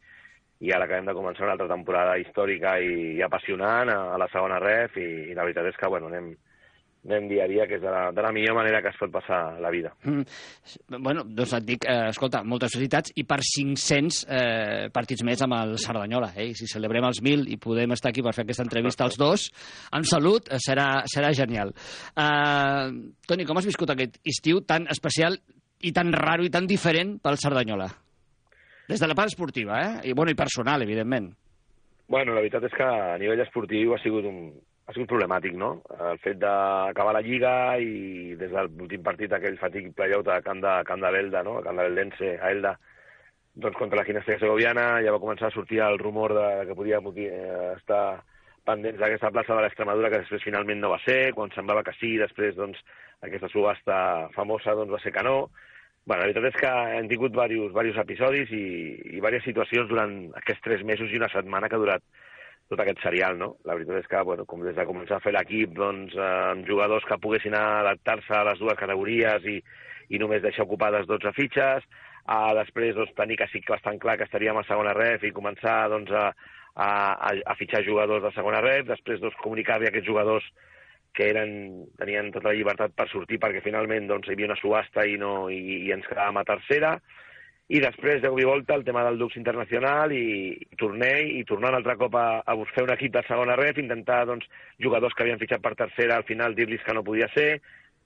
i 0.61 0.73
ara 0.75 0.89
acabem 0.89 1.07
de 1.07 1.15
començar 1.15 1.47
una 1.47 1.55
altra 1.55 1.71
temporada 1.71 2.19
històrica 2.19 2.79
i, 2.83 3.17
i 3.19 3.23
apassionant 3.23 3.93
a, 3.93 3.99
a 4.15 4.19
la 4.19 4.27
segona 4.33 4.59
ref 4.63 4.97
i, 4.99 5.09
i 5.31 5.37
la 5.37 5.45
veritat 5.47 5.69
és 5.71 5.77
que 5.79 5.91
bueno, 5.91 6.09
anem, 6.11 6.33
anem 7.07 7.29
dia 7.31 7.45
a 7.45 7.49
dia, 7.51 7.67
que 7.71 7.77
és 7.79 7.83
de 7.83 7.91
la, 7.93 8.09
de 8.15 8.25
la 8.25 8.33
millor 8.35 8.57
manera 8.59 8.81
que 8.83 8.91
es 8.91 8.99
pot 8.99 9.13
passar 9.15 9.39
la 9.63 9.71
vida. 9.71 9.93
Mm. 10.03 10.25
Bueno, 10.99 11.23
doncs 11.23 11.55
et 11.61 11.69
dic, 11.69 11.87
eh, 11.87 12.09
escolta, 12.11 12.43
moltes 12.43 12.75
felicitats 12.75 13.15
i 13.15 13.25
per 13.29 13.39
500 13.45 14.19
eh, 14.27 14.89
partits 14.95 15.23
més 15.27 15.45
amb 15.47 15.55
el 15.61 15.77
Cerdanyola. 15.83 16.33
Eh? 16.35 16.51
Si 16.59 16.67
celebrem 16.71 17.07
els 17.07 17.23
1.000 17.23 17.47
i 17.55 17.61
podem 17.63 17.95
estar 17.95 18.11
aquí 18.11 18.25
per 18.27 18.35
fer 18.35 18.43
aquesta 18.47 18.67
entrevista 18.67 19.07
als 19.07 19.21
dos, 19.21 19.47
amb 19.95 20.11
salut, 20.11 20.51
eh, 20.51 20.59
serà, 20.65 20.89
serà 21.07 21.31
genial. 21.39 21.71
Eh, 22.19 23.15
Toni, 23.31 23.47
com 23.47 23.63
has 23.63 23.71
viscut 23.71 23.95
aquest 23.95 24.19
estiu 24.27 24.65
tan 24.67 24.91
especial 24.91 25.39
i 25.87 25.95
tan 25.95 26.11
raro 26.11 26.43
i 26.43 26.51
tan 26.51 26.67
diferent 26.67 27.21
pel 27.23 27.39
Cerdanyola? 27.39 27.93
Des 28.89 29.01
de 29.01 29.07
la 29.07 29.15
part 29.15 29.29
esportiva, 29.29 29.83
eh? 29.85 30.09
I, 30.09 30.15
bueno, 30.17 30.33
i 30.33 30.39
personal, 30.39 30.83
evidentment. 30.83 31.35
Bueno, 32.09 32.33
la 32.33 32.41
veritat 32.41 32.65
és 32.65 32.73
que 32.73 32.87
a 32.89 33.19
nivell 33.21 33.43
esportiu 33.45 33.93
ha 33.93 33.99
sigut 34.01 34.25
un, 34.25 34.47
ha 34.89 34.95
sigut 34.97 35.11
problemàtic, 35.11 35.53
no? 35.61 35.75
El 36.01 36.21
fet 36.25 36.39
d'acabar 36.41 37.13
la 37.19 37.21
Lliga 37.25 37.53
i 37.85 38.33
des 38.41 38.49
de 38.55 38.65
l'últim 38.65 39.03
partit 39.05 39.35
aquell 39.37 39.59
fatig 39.61 39.91
playout 39.97 40.31
a 40.33 40.41
Camp 40.47 40.63
de, 40.65 40.79
Camp 40.89 41.05
de 41.05 41.11
Belda, 41.19 41.45
no? 41.45 41.59
a 41.59 41.67
Camp 41.67 41.77
de 41.77 41.85
Beldense, 41.85 42.31
a 42.41 42.55
Elda, 42.55 42.73
doncs 43.59 43.77
contra 43.77 44.01
la 44.01 44.07
Ginestria 44.09 44.41
Segoviana 44.41 44.87
ja 45.05 45.13
va 45.13 45.21
començar 45.21 45.51
a 45.51 45.55
sortir 45.55 45.83
el 45.85 46.01
rumor 46.01 46.33
de 46.39 46.49
que 46.71 46.79
podia 46.79 47.03
eh, 47.03 47.75
estar 47.75 48.03
pendents 48.69 49.01
d'aquesta 49.01 49.33
plaça 49.35 49.53
de 49.57 49.65
l'Extremadura, 49.65 50.09
que 50.13 50.23
després 50.23 50.45
finalment 50.45 50.81
no 50.81 50.95
va 50.95 51.01
ser, 51.05 51.35
quan 51.37 51.53
semblava 51.53 51.85
que 51.85 51.97
sí, 52.01 52.17
després 52.21 52.57
doncs, 52.57 52.81
aquesta 53.25 53.53
subhasta 53.53 53.99
famosa 54.37 54.77
doncs, 54.79 54.95
va 54.97 55.05
ser 55.05 55.13
que 55.13 55.25
no, 55.27 55.51
Bueno, 56.09 56.23
la 56.23 56.29
veritat 56.31 56.47
és 56.49 56.55
que 56.57 56.69
hem 56.97 57.09
tingut 57.11 57.35
diversos, 57.35 57.67
diversos 57.69 57.99
episodis 58.01 58.53
i, 58.57 58.65
i 59.11 59.19
diverses 59.19 59.43
situacions 59.45 59.91
durant 59.91 60.13
aquests 60.39 60.63
tres 60.65 60.85
mesos 60.91 61.11
i 61.13 61.19
una 61.21 61.29
setmana 61.29 61.69
que 61.69 61.77
ha 61.77 61.81
durat 61.83 62.05
tot 62.73 62.81
aquest 62.81 63.03
serial, 63.05 63.37
no? 63.37 63.49
La 63.69 63.77
veritat 63.77 63.99
és 64.01 64.09
que, 64.09 64.23
bueno, 64.25 64.47
com 64.49 64.63
des 64.65 64.79
de 64.79 64.87
començar 64.89 65.19
a 65.19 65.25
fer 65.27 65.35
l'equip, 65.37 65.75
doncs, 65.77 66.15
eh, 66.17 66.29
amb 66.55 66.65
jugadors 66.65 67.05
que 67.05 67.19
poguessin 67.21 67.57
adaptar-se 67.61 68.39
a 68.39 68.47
les 68.49 68.63
dues 68.63 68.81
categories 68.81 69.45
i, 69.53 69.59
i 70.09 70.23
només 70.23 70.41
deixar 70.47 70.65
ocupades 70.65 71.05
12 71.13 71.35
fitxes, 71.37 71.85
a 72.25 72.41
després 72.57 72.97
doncs, 72.97 73.13
tenir 73.21 73.37
que 73.43 73.51
sí 73.53 73.61
que 73.61 73.75
bastant 73.77 74.01
clar 74.01 74.17
que 74.17 74.25
estaríem 74.31 74.63
a 74.63 74.65
segona 74.71 74.97
ref 74.97 75.29
i 75.29 75.35
començar 75.37 75.77
doncs, 75.93 76.17
a, 76.17 76.31
a, 76.89 76.91
a 77.37 77.59
fitxar 77.61 77.85
jugadors 77.85 78.25
de 78.25 78.33
segona 78.33 78.65
ref, 78.65 78.89
després 78.89 79.21
doncs, 79.21 79.37
comunicar-li 79.45 79.91
a 79.91 79.93
aquests 79.93 80.09
jugadors 80.09 80.49
que 81.19 81.31
eren, 81.33 81.51
tenien 81.99 82.31
tota 82.35 82.53
la 82.53 82.57
llibertat 82.57 82.95
per 82.95 83.09
sortir 83.11 83.41
perquè 83.43 83.63
finalment 83.65 84.07
doncs, 84.07 84.29
hi 84.29 84.37
havia 84.37 84.53
una 84.53 84.59
subhasta 84.61 85.03
i, 85.07 85.17
no, 85.19 85.49
i, 85.51 85.89
i 85.89 85.95
ens 85.97 86.07
quedàvem 86.07 86.39
a 86.39 86.47
tercera. 86.47 86.93
I 87.69 87.83
després, 87.85 88.23
de 88.23 88.31
volta, 88.33 88.77
el 88.79 88.85
tema 88.87 89.03
del 89.05 89.19
Dux 89.21 89.35
Internacional 89.37 90.15
i, 90.17 90.55
i 90.57 90.79
tornei, 90.81 91.35
i 91.37 91.43
tornar 91.45 91.75
un 91.75 91.81
altre 91.81 91.99
cop 92.01 92.15
a, 92.17 92.29
a 92.41 92.55
buscar 92.57 92.87
un 92.87 92.95
equip 92.95 93.13
de 93.19 93.23
segona 93.27 93.59
ref, 93.61 93.83
intentar 93.83 94.23
doncs, 94.31 94.47
jugadors 94.81 95.13
que 95.13 95.27
havien 95.27 95.43
fitxat 95.43 95.61
per 95.65 95.75
tercera, 95.77 96.17
al 96.17 96.25
final 96.29 96.57
dir-los 96.57 96.87
que 96.87 96.95
no 96.97 97.05
podia 97.05 97.29
ser, 97.35 97.51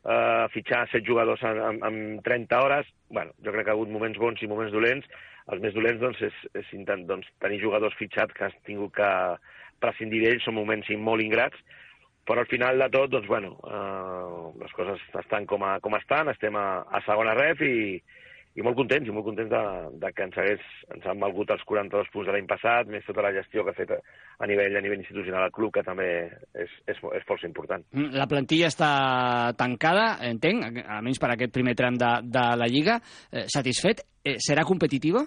uh, 0.03 0.49
fitxar 0.57 0.89
set 0.91 1.07
jugadors 1.07 1.45
en, 1.47 1.61
en, 1.69 1.79
en 1.87 2.01
30 2.27 2.63
hores. 2.65 2.91
bueno, 3.13 3.37
jo 3.45 3.53
crec 3.53 3.69
que 3.69 3.71
ha 3.71 3.77
hagut 3.77 3.93
moments 3.93 4.19
bons 4.19 4.43
i 4.43 4.51
moments 4.51 4.75
dolents. 4.75 5.07
Els 5.53 5.63
més 5.63 5.75
dolents 5.75 6.01
doncs, 6.01 6.25
és, 6.27 6.43
és 6.59 6.75
intent, 6.75 7.07
doncs, 7.07 7.29
tenir 7.45 7.61
jugadors 7.63 7.95
fitxats 8.01 8.35
que 8.35 8.49
has 8.49 8.59
tingut 8.67 8.95
que 8.97 9.13
prescindir 9.83 10.25
d'ells, 10.25 10.43
són 10.47 10.59
moments 10.59 10.91
molt 10.99 11.23
ingrats, 11.23 11.59
però 12.27 12.43
al 12.43 12.51
final 12.51 12.79
de 12.79 12.89
tot, 12.95 13.11
doncs, 13.11 13.29
bueno, 13.29 13.57
eh, 13.67 14.51
les 14.63 14.75
coses 14.79 15.01
estan 15.21 15.47
com, 15.51 15.65
a, 15.67 15.79
com 15.83 15.97
estan, 15.99 16.31
estem 16.31 16.57
a, 16.57 16.67
a 16.87 17.01
segona 17.07 17.35
ref 17.39 17.65
i, 17.67 17.75
i 18.55 18.65
molt 18.65 18.77
contents, 18.77 19.09
i 19.09 19.15
molt 19.15 19.27
contents 19.27 19.51
de, 19.51 19.63
de 20.03 20.11
que 20.13 20.27
ens, 20.27 20.39
hagués, 20.39 20.65
ens 20.95 21.07
han 21.09 21.21
valgut 21.23 21.51
els 21.55 21.65
42 21.69 22.11
punts 22.13 22.29
de 22.29 22.35
l'any 22.37 22.49
passat, 22.51 22.91
més 22.93 23.05
tota 23.09 23.25
la 23.25 23.33
gestió 23.35 23.65
que 23.65 23.73
ha 23.73 23.79
fet 23.79 23.95
a 23.97 24.49
nivell, 24.51 24.77
a 24.77 24.85
nivell 24.85 25.01
institucional 25.01 25.47
al 25.47 25.55
club, 25.55 25.73
que 25.75 25.85
també 25.87 26.09
és, 26.53 26.75
és, 26.87 27.01
és 27.01 27.29
força 27.29 27.49
important. 27.49 27.85
Mm, 27.97 28.13
la 28.21 28.29
plantilla 28.31 28.69
està 28.71 28.93
tancada, 29.59 30.19
entenc, 30.29 30.83
almenys 30.85 31.23
per 31.23 31.33
aquest 31.33 31.55
primer 31.55 31.75
tram 31.79 31.97
de, 31.99 32.13
de 32.29 32.49
la 32.61 32.69
Lliga. 32.69 32.99
Eh, 33.33 33.47
satisfet? 33.53 34.05
Eh, 34.23 34.37
serà 34.43 34.67
competitiva? 34.69 35.25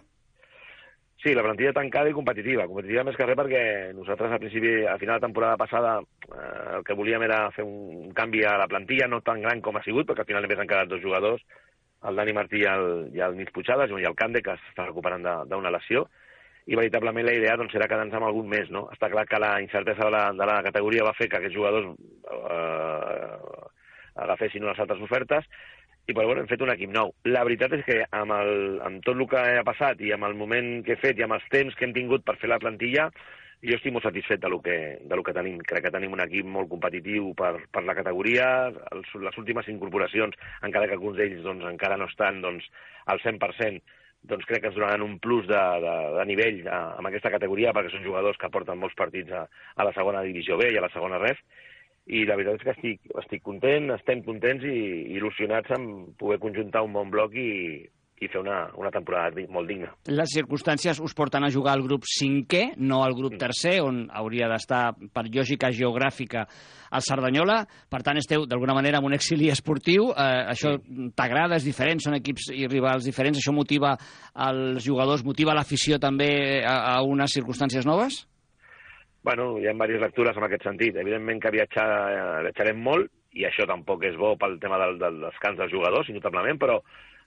Sí, 1.26 1.34
la 1.34 1.42
plantilla 1.42 1.74
tancada 1.74 2.10
i 2.12 2.14
competitiva. 2.14 2.68
Competitiva 2.70 3.02
més 3.08 3.16
que 3.18 3.26
res 3.26 3.38
perquè 3.40 3.62
nosaltres 3.98 4.36
al 4.36 4.42
principi, 4.44 4.74
a 4.86 5.00
final 5.02 5.18
de 5.18 5.26
temporada 5.26 5.58
passada, 5.58 5.94
eh, 6.28 6.76
el 6.78 6.84
que 6.86 6.94
volíem 7.00 7.24
era 7.26 7.40
fer 7.56 7.64
un 7.66 8.12
canvi 8.14 8.44
a 8.46 8.52
la 8.62 8.68
plantilla, 8.70 9.08
no 9.10 9.24
tan 9.26 9.42
gran 9.42 9.64
com 9.66 9.80
ha 9.80 9.82
sigut, 9.82 10.06
perquè 10.06 10.22
al 10.22 10.28
final 10.30 10.46
només 10.46 10.62
han 10.62 10.70
quedat 10.70 10.92
dos 10.92 11.02
jugadors, 11.02 11.42
el 12.06 12.22
Dani 12.22 12.36
Martí 12.38 12.62
i 12.62 12.68
el, 12.70 12.86
i 13.18 13.26
el 13.26 13.40
Nils 13.40 13.50
Puigades, 13.56 13.90
i 13.90 14.06
el 14.06 14.20
Cande, 14.22 14.44
que 14.46 14.54
està 14.54 14.86
recuperant 14.86 15.26
d'una 15.50 15.74
lesió, 15.74 16.06
i 16.70 16.78
veritablement 16.78 17.26
la 17.26 17.34
idea 17.40 17.58
doncs, 17.58 17.74
era 17.74 17.90
quedar-nos 17.90 18.22
amb 18.22 18.30
algun 18.30 18.46
més. 18.54 18.70
No? 18.70 18.86
Està 18.94 19.10
clar 19.10 19.26
que 19.26 19.42
la 19.42 19.56
incertesa 19.66 20.06
de 20.06 20.14
la, 20.14 20.28
de 20.30 20.52
la 20.52 20.62
categoria 20.70 21.10
va 21.10 21.18
fer 21.18 21.32
que 21.32 21.42
aquests 21.42 21.58
jugadors 21.58 21.90
eh, 21.90 23.66
agafessin 24.28 24.70
unes 24.70 24.86
altres 24.86 25.02
ofertes, 25.10 25.50
i 26.06 26.14
però, 26.14 26.28
bueno, 26.28 26.44
hem 26.44 26.50
fet 26.50 26.62
un 26.62 26.70
equip 26.74 26.92
nou. 26.94 27.14
La 27.26 27.42
veritat 27.48 27.74
és 27.80 27.86
que 27.88 28.02
amb, 28.14 28.34
el, 28.36 28.78
amb 28.86 29.02
tot 29.06 29.18
el 29.18 29.26
que 29.32 29.42
ha 29.58 29.66
passat 29.66 30.04
i 30.06 30.14
amb 30.14 30.28
el 30.28 30.38
moment 30.38 30.78
que 30.86 30.94
he 30.94 31.02
fet 31.02 31.18
i 31.18 31.26
amb 31.26 31.38
els 31.38 31.48
temps 31.54 31.74
que 31.74 31.88
hem 31.88 31.96
tingut 31.96 32.26
per 32.26 32.38
fer 32.42 32.52
la 32.52 32.62
plantilla, 32.62 33.10
jo 33.66 33.78
estic 33.80 33.94
molt 33.96 34.06
satisfet 34.06 34.42
de 34.44 34.50
lo 34.52 34.60
que, 34.62 34.78
de 35.02 35.18
lo 35.18 35.24
que 35.26 35.34
tenim. 35.34 35.58
Crec 35.66 35.88
que 35.88 35.94
tenim 35.96 36.14
un 36.14 36.22
equip 36.22 36.46
molt 36.46 36.70
competitiu 36.70 37.34
per, 37.40 37.56
per 37.74 37.86
la 37.88 37.98
categoria. 37.98 38.48
Els, 38.94 39.12
les 39.26 39.42
últimes 39.42 39.70
incorporacions, 39.74 40.38
encara 40.68 40.90
que 40.90 40.98
alguns 41.00 41.18
d'ells 41.18 41.42
doncs, 41.46 41.66
encara 41.72 41.98
no 41.98 42.10
estan 42.12 42.42
doncs, 42.46 42.68
al 43.10 43.22
100%, 43.26 43.82
doncs 44.30 44.46
crec 44.50 44.62
que 44.62 44.70
ens 44.72 44.78
donaran 44.78 45.06
un 45.06 45.18
plus 45.22 45.48
de, 45.50 45.62
de, 45.82 45.96
de 46.20 46.26
nivell 46.30 46.62
a, 46.68 46.82
amb 47.00 47.10
aquesta 47.10 47.34
categoria, 47.34 47.74
perquè 47.74 47.94
són 47.94 48.06
jugadors 48.06 48.38
que 48.42 48.52
porten 48.54 48.82
molts 48.82 48.98
partits 48.98 49.34
a, 49.34 49.46
a 49.50 49.88
la 49.88 49.94
segona 49.98 50.26
divisió 50.26 50.58
B 50.62 50.70
i 50.74 50.78
a 50.78 50.86
la 50.86 50.94
segona 50.94 51.22
ref, 51.22 51.42
i 52.06 52.22
la 52.30 52.38
veritat 52.38 52.60
és 52.60 52.66
que 52.66 52.74
estic, 52.76 53.14
estic 53.24 53.44
content, 53.46 53.90
estem 53.96 54.22
contents 54.26 54.66
i 54.70 54.78
il·lusionats 55.18 55.74
en 55.74 55.88
poder 56.20 56.38
conjuntar 56.44 56.84
un 56.86 56.94
bon 56.94 57.10
bloc 57.14 57.34
i, 57.34 57.82
i 58.22 58.30
fer 58.30 58.40
una, 58.40 58.60
una 58.80 58.92
temporada 58.94 59.42
molt 59.52 59.68
digna. 59.68 59.90
Les 60.14 60.36
circumstàncies 60.38 61.02
us 61.04 61.16
porten 61.18 61.44
a 61.44 61.50
jugar 61.52 61.74
al 61.76 61.84
grup 61.84 62.06
cinquè, 62.08 62.76
no 62.78 63.02
al 63.04 63.16
grup 63.18 63.36
tercer, 63.42 63.80
on 63.84 64.06
hauria 64.14 64.48
d'estar, 64.52 64.84
per 65.14 65.26
lògica 65.28 65.72
geogràfica, 65.74 66.46
el 66.96 67.04
Cerdanyola. 67.04 67.58
Per 67.92 68.02
tant, 68.06 68.22
esteu, 68.22 68.46
d'alguna 68.48 68.78
manera, 68.78 69.02
en 69.02 69.10
un 69.10 69.18
exili 69.18 69.50
esportiu. 69.52 70.12
Eh, 70.14 70.46
això 70.54 70.76
t'agrada, 71.18 71.58
és 71.58 71.66
diferent, 71.68 72.00
són 72.06 72.20
equips 72.22 72.52
i 72.54 72.70
rivals 72.70 73.10
diferents. 73.10 73.42
Això 73.42 73.56
motiva 73.56 73.96
els 74.48 74.86
jugadors, 74.86 75.26
motiva 75.26 75.58
l'afició 75.58 76.00
també 76.00 76.62
a, 76.62 76.78
a 76.96 76.96
unes 77.04 77.36
circumstàncies 77.36 77.90
noves? 77.90 78.24
Bueno, 79.26 79.46
hi 79.58 79.66
ha 79.66 79.72
diverses 79.74 80.04
lectures 80.04 80.38
en 80.38 80.44
aquest 80.46 80.68
sentit. 80.68 80.98
Evidentment 81.02 81.40
que 81.42 81.52
viatjar, 81.56 81.86
eh, 82.14 82.42
viatjarem 82.46 82.84
molt, 82.88 83.10
i 83.34 83.48
això 83.48 83.66
tampoc 83.66 84.04
és 84.06 84.20
bo 84.22 84.36
pel 84.38 84.60
tema 84.62 84.78
del, 84.78 85.00
del 85.02 85.18
descans 85.24 85.58
dels 85.58 85.74
jugadors, 85.74 86.12
indubtablement, 86.12 86.60
però, 86.62 86.76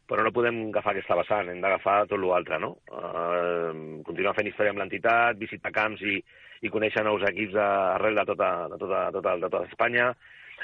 però 0.07 0.23
no 0.23 0.33
podem 0.37 0.61
agafar 0.69 0.95
aquesta 0.95 1.19
vessant, 1.19 1.51
hem 1.51 1.59
d'agafar 1.65 1.97
tot 2.13 2.23
l'altre, 2.23 2.61
no? 2.63 2.71
Uh, 2.87 3.99
continuar 4.07 4.37
fent 4.39 4.47
història 4.47 4.77
amb 4.77 4.85
l'entitat, 4.85 5.43
visitar 5.43 5.75
camps 5.75 6.07
i, 6.07 6.17
i 6.63 6.71
conèixer 6.71 7.03
nous 7.03 7.27
equips 7.33 7.59
de, 7.59 7.67
arrel 7.99 8.23
de 8.23 8.29
tota, 8.31 8.55
de, 8.71 8.79
tota, 8.79 9.05
de, 9.05 9.19
tota, 9.19 9.35
de 9.35 9.51
tota 9.51 9.67
Espanya, 9.67 10.13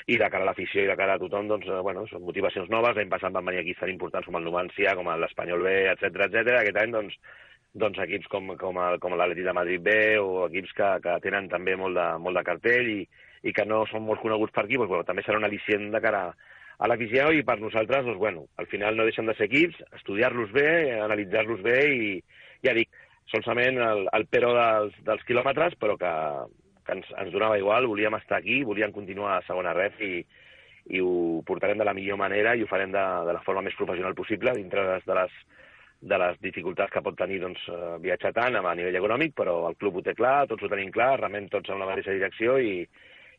i 0.07 0.17
de 0.23 0.31
cara 0.31 0.47
a 0.47 0.53
l'afició 0.53 0.87
i 0.87 0.91
de 0.91 0.97
cara 1.03 1.19
a 1.19 1.23
tothom, 1.23 1.51
doncs, 1.51 1.67
eh, 1.67 1.83
bueno, 1.83 2.07
són 2.11 2.23
motivacions 2.29 2.71
noves. 2.71 2.95
L'any 2.95 3.11
passat 3.11 3.35
van 3.35 3.51
venir 3.51 3.67
equips 3.67 3.83
tan 3.83 3.91
importants 3.91 4.31
com 4.31 4.39
el 4.39 4.47
Numancia, 4.47 4.95
com 4.95 5.11
l'Espanyol 5.11 5.67
B, 5.67 5.75
etc 5.97 6.29
etc. 6.29 6.61
Aquest 6.61 6.81
any, 6.83 6.95
doncs, 6.95 7.19
doncs 7.75 7.99
equips 8.05 8.31
com, 8.31 8.53
com, 8.59 8.79
com 9.03 9.15
l'Atleti 9.19 9.45
de 9.47 9.55
Madrid 9.57 9.83
B 9.83 9.95
o 10.23 10.47
equips 10.47 10.75
que, 10.79 10.91
que 11.05 11.15
tenen 11.25 11.49
també 11.51 11.75
molt 11.77 11.99
de, 11.99 12.07
molt 12.23 12.39
de 12.39 12.45
cartell 12.47 12.91
i, 12.93 13.01
i 13.43 13.53
que 13.53 13.65
no 13.67 13.83
són 13.91 14.05
molt 14.07 14.23
coneguts 14.23 14.55
per 14.55 14.65
aquí, 14.65 14.79
doncs, 14.79 14.91
bueno, 14.93 15.07
també 15.09 15.25
serà 15.27 15.41
un 15.41 15.47
al·licient 15.49 15.91
de 15.93 16.03
cara 16.05 16.29
a 16.79 16.91
l'afició 16.91 17.31
i 17.35 17.43
per 17.47 17.59
nosaltres, 17.61 18.07
doncs, 18.07 18.21
bueno, 18.21 18.47
al 18.63 18.69
final 18.71 18.97
no 18.97 19.07
deixen 19.09 19.27
de 19.27 19.35
ser 19.39 19.49
equips, 19.51 19.81
estudiar-los 20.01 20.55
bé, 20.55 20.69
analitzar-los 21.03 21.63
bé 21.67 21.81
i, 21.95 22.13
ja 22.67 22.75
dic, 22.79 22.95
solament 23.33 23.81
el, 23.83 24.07
el 24.15 24.27
però 24.31 24.53
dels, 24.55 24.95
dels 25.07 25.27
quilòmetres, 25.27 25.75
però 25.81 25.99
que, 25.99 26.15
que 26.87 26.99
ens, 26.99 27.11
ens 27.21 27.35
donava 27.35 27.59
igual, 27.59 27.91
volíem 27.91 28.19
estar 28.21 28.39
aquí, 28.39 28.63
volíem 28.67 28.95
continuar 28.95 29.39
a 29.39 29.45
segona 29.49 29.75
ref 29.75 29.99
i, 30.05 30.15
i 30.95 31.01
ho 31.03 31.43
portarem 31.47 31.81
de 31.81 31.87
la 31.89 31.95
millor 31.97 32.21
manera 32.21 32.55
i 32.55 32.63
ho 32.63 32.71
farem 32.71 32.93
de, 32.95 33.05
de 33.29 33.35
la 33.35 33.43
forma 33.47 33.65
més 33.67 33.77
professional 33.79 34.15
possible, 34.15 34.55
dintre 34.59 34.85
de 34.85 34.97
les, 34.97 35.07
de 35.09 35.19
les, 35.19 35.39
de 36.05 36.19
les 36.21 36.39
dificultats 36.45 36.93
que 36.93 37.03
pot 37.05 37.17
tenir 37.17 37.41
doncs, 37.43 37.63
eh, 37.73 37.97
viatjar 38.05 38.35
tant 38.37 38.59
a 38.61 38.75
nivell 38.77 39.01
econòmic, 39.01 39.35
però 39.41 39.57
el 39.71 39.77
club 39.81 39.97
ho 39.99 40.05
té 40.05 40.15
clar, 40.19 40.47
tots 40.51 40.63
ho 40.63 40.71
tenim 40.73 40.93
clar, 40.93 41.15
remem 41.21 41.49
tots 41.53 41.73
en 41.73 41.81
la 41.81 41.89
mateixa 41.89 42.17
direcció 42.17 42.59
i, 42.61 42.85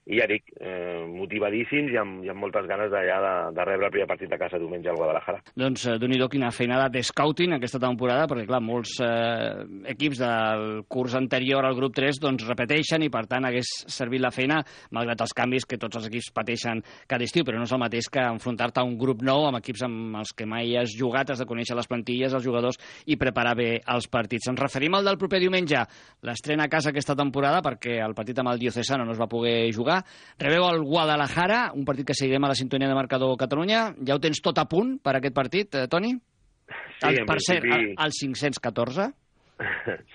i 0.05 0.19
ja 0.19 0.27
dic, 0.29 0.51
eh, 0.62 1.01
motivadíssims 1.09 1.89
i 1.93 1.97
amb, 1.97 2.19
i 2.25 2.29
amb 2.29 2.43
moltes 2.43 2.67
ganes 2.69 2.91
d'allà 2.93 3.17
de, 3.24 3.33
de 3.57 3.63
rebre 3.65 3.88
el 3.88 3.93
primer 3.95 4.07
partit 4.09 4.29
de 4.29 4.38
casa 4.38 4.59
diumenge 4.62 4.91
al 4.91 5.00
Guadalajara. 5.00 5.41
Doncs 5.57 5.88
eh, 5.89 5.95
nhi 5.97 6.19
quina 6.29 6.51
feinada 6.53 6.89
de 6.93 7.01
scouting 7.03 7.55
aquesta 7.55 7.81
temporada, 7.81 8.27
perquè 8.29 8.45
clar, 8.45 8.62
molts 8.62 9.00
eh, 9.01 9.65
equips 9.95 10.21
del 10.21 10.65
curs 10.91 11.15
anterior 11.17 11.65
al 11.65 11.77
grup 11.77 11.95
3 11.97 12.19
doncs 12.21 12.45
repeteixen 12.45 13.05
i 13.05 13.09
per 13.09 13.25
tant 13.31 13.50
hagués 13.50 13.71
servit 13.89 14.21
la 14.21 14.33
feina, 14.33 14.59
malgrat 14.93 15.25
els 15.25 15.33
canvis 15.38 15.65
que 15.65 15.79
tots 15.81 15.97
els 15.97 16.09
equips 16.12 16.29
pateixen 16.35 16.83
cada 17.09 17.25
estiu, 17.25 17.45
però 17.47 17.57
no 17.57 17.65
és 17.65 17.74
el 17.74 17.81
mateix 17.81 18.09
que 18.13 18.21
enfrontar-te 18.29 18.83
a 18.83 18.85
un 18.85 19.00
grup 19.01 19.25
nou 19.25 19.47
amb 19.50 19.57
equips 19.62 19.85
amb 19.89 20.19
els 20.21 20.35
que 20.38 20.45
mai 20.45 20.77
has 20.77 20.93
jugat, 20.93 21.33
has 21.33 21.41
de 21.41 21.50
conèixer 21.50 21.77
les 21.77 21.89
plantilles, 21.89 22.33
els 22.33 22.45
jugadors 22.45 22.77
i 23.09 23.17
preparar 23.17 23.55
bé 23.57 23.69
els 23.95 24.09
partits. 24.12 24.51
Ens 24.53 24.62
referim 24.62 24.93
al 24.93 25.09
del 25.09 25.17
proper 25.17 25.41
diumenge, 25.41 25.81
l'estrena 26.25 26.69
a 26.69 26.71
casa 26.71 26.93
aquesta 26.93 27.17
temporada 27.17 27.63
perquè 27.65 27.97
el 28.05 28.13
partit 28.17 28.38
amb 28.41 28.53
el 28.53 28.62
Diocesano 28.62 29.05
no 29.05 29.17
es 29.17 29.21
va 29.21 29.31
poder 29.31 29.74
jugar. 29.74 29.94
Rebeu 30.41 30.65
el 30.69 30.81
Guadalajara, 30.85 31.71
un 31.75 31.85
partit 31.85 32.07
que 32.09 32.17
seguirem 32.17 32.43
a 32.47 32.51
la 32.53 32.57
sintonia 32.59 32.87
de 32.89 32.95
Marcador 32.97 33.35
Catalunya. 33.37 33.89
Ja 34.05 34.15
ho 34.17 34.23
tens 34.23 34.41
tot 34.43 34.57
a 34.61 34.65
punt 34.71 34.97
per 35.03 35.15
aquest 35.19 35.35
partit, 35.35 35.75
eh, 35.75 35.87
Toni? 35.91 36.13
Sí, 36.15 37.11
el, 37.11 37.25
per 37.29 37.37
cert, 37.43 37.63
principi- 37.65 37.93
el, 37.93 38.05
el 38.07 38.17
514? 38.19 39.09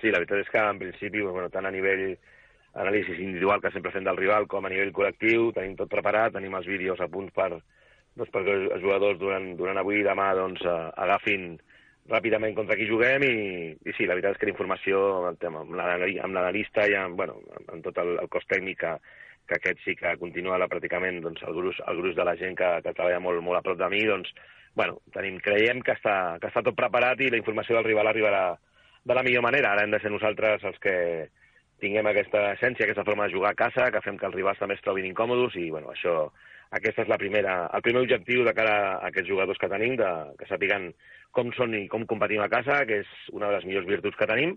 Sí, 0.01 0.11
la 0.13 0.19
veritat 0.21 0.43
és 0.43 0.49
que 0.53 0.61
en 0.61 0.77
principi, 0.81 1.21
bueno, 1.25 1.47
tant 1.49 1.65
a 1.65 1.71
nivell 1.73 2.11
anàlisi 2.77 3.17
individual 3.19 3.59
que 3.59 3.71
sempre 3.73 3.91
fem 3.91 4.05
del 4.05 4.15
rival 4.19 4.45
com 4.47 4.63
a 4.65 4.69
nivell 4.71 4.93
col·lectiu, 4.95 5.49
tenim 5.55 5.73
tot 5.79 5.89
preparat, 5.91 6.31
tenim 6.37 6.53
els 6.55 6.67
vídeos 6.69 7.01
a 7.03 7.07
punts 7.11 7.33
per, 7.35 7.49
doncs, 7.57 8.29
perquè 8.31 8.53
els 8.75 8.83
jugadors 8.83 9.17
durant, 9.19 9.49
durant 9.59 9.81
avui 9.81 9.99
i 9.99 10.05
demà 10.07 10.29
doncs, 10.37 10.61
eh, 10.63 10.77
agafin 11.03 11.55
ràpidament 12.11 12.55
contra 12.57 12.75
qui 12.79 12.87
juguem 12.89 13.23
i, 13.27 13.33
i 13.75 13.93
sí, 13.97 14.05
la 14.07 14.15
veritat 14.17 14.37
és 14.37 14.39
que 14.41 14.47
la 14.49 14.53
informació 14.53 15.01
amb 15.31 15.75
l'analista 15.75 16.87
i 16.89 16.95
amb, 16.97 17.17
bueno, 17.19 17.37
amb 17.67 17.83
tot 17.85 17.97
el, 18.01 18.15
el 18.23 18.29
cos 18.31 18.47
tècnic 18.49 18.79
que, 18.85 18.93
que 19.47 19.57
aquest 19.57 19.81
sí 19.85 19.95
que 19.99 20.15
continua 20.21 20.59
la, 20.61 20.69
pràcticament 20.71 21.21
doncs, 21.23 21.43
el, 21.47 21.55
gruix, 21.57 21.79
el 21.87 22.01
gruix 22.01 22.15
de 22.17 22.25
la 22.27 22.35
gent 22.39 22.57
que, 22.59 22.71
que 22.85 22.93
treballa 22.93 23.21
molt, 23.23 23.43
molt 23.43 23.59
a 23.59 23.63
prop 23.65 23.79
de 23.79 23.89
mi, 23.91 24.01
doncs, 24.07 24.31
bueno, 24.75 25.01
tenim, 25.15 25.39
creiem 25.43 25.81
que 25.83 25.95
està, 25.97 26.37
que 26.41 26.51
està 26.51 26.63
tot 26.63 26.77
preparat 26.77 27.19
i 27.19 27.31
la 27.31 27.39
informació 27.41 27.77
del 27.77 27.89
rival 27.89 28.11
arribarà 28.11 28.45
de 29.03 29.17
la 29.17 29.23
millor 29.25 29.43
manera. 29.43 29.73
Ara 29.73 29.83
hem 29.85 29.91
de 29.91 29.99
ser 29.99 30.11
nosaltres 30.13 30.63
els 30.69 30.79
que 30.83 30.95
tinguem 31.81 32.07
aquesta 32.07 32.51
essència, 32.53 32.85
aquesta 32.85 33.05
forma 33.07 33.27
de 33.27 33.35
jugar 33.35 33.51
a 33.51 33.59
casa, 33.59 33.89
que 33.91 34.03
fem 34.05 34.17
que 34.21 34.27
els 34.29 34.37
rivals 34.37 34.59
també 34.61 34.77
es 34.77 34.83
trobin 34.85 35.07
incòmodes 35.09 35.57
i, 35.59 35.67
bueno, 35.73 35.91
això, 35.91 36.29
aquesta 36.77 37.03
és 37.03 37.09
la 37.11 37.17
primera, 37.19 37.55
el 37.75 37.83
primer 37.83 38.05
objectiu 38.05 38.45
de 38.47 38.53
cara 38.55 38.75
a 38.93 39.09
aquests 39.09 39.27
jugadors 39.27 39.59
que 39.59 39.69
tenim, 39.71 39.97
de, 39.99 40.11
que 40.39 40.47
sàpiguen 40.47 40.91
com 41.35 41.49
són 41.57 41.73
i 41.75 41.87
com 41.91 42.05
competim 42.07 42.43
a 42.43 42.51
casa, 42.53 42.83
que 42.87 43.01
és 43.03 43.09
una 43.33 43.49
de 43.49 43.57
les 43.57 43.67
millors 43.67 43.89
virtuts 43.89 44.19
que 44.19 44.29
tenim, 44.29 44.55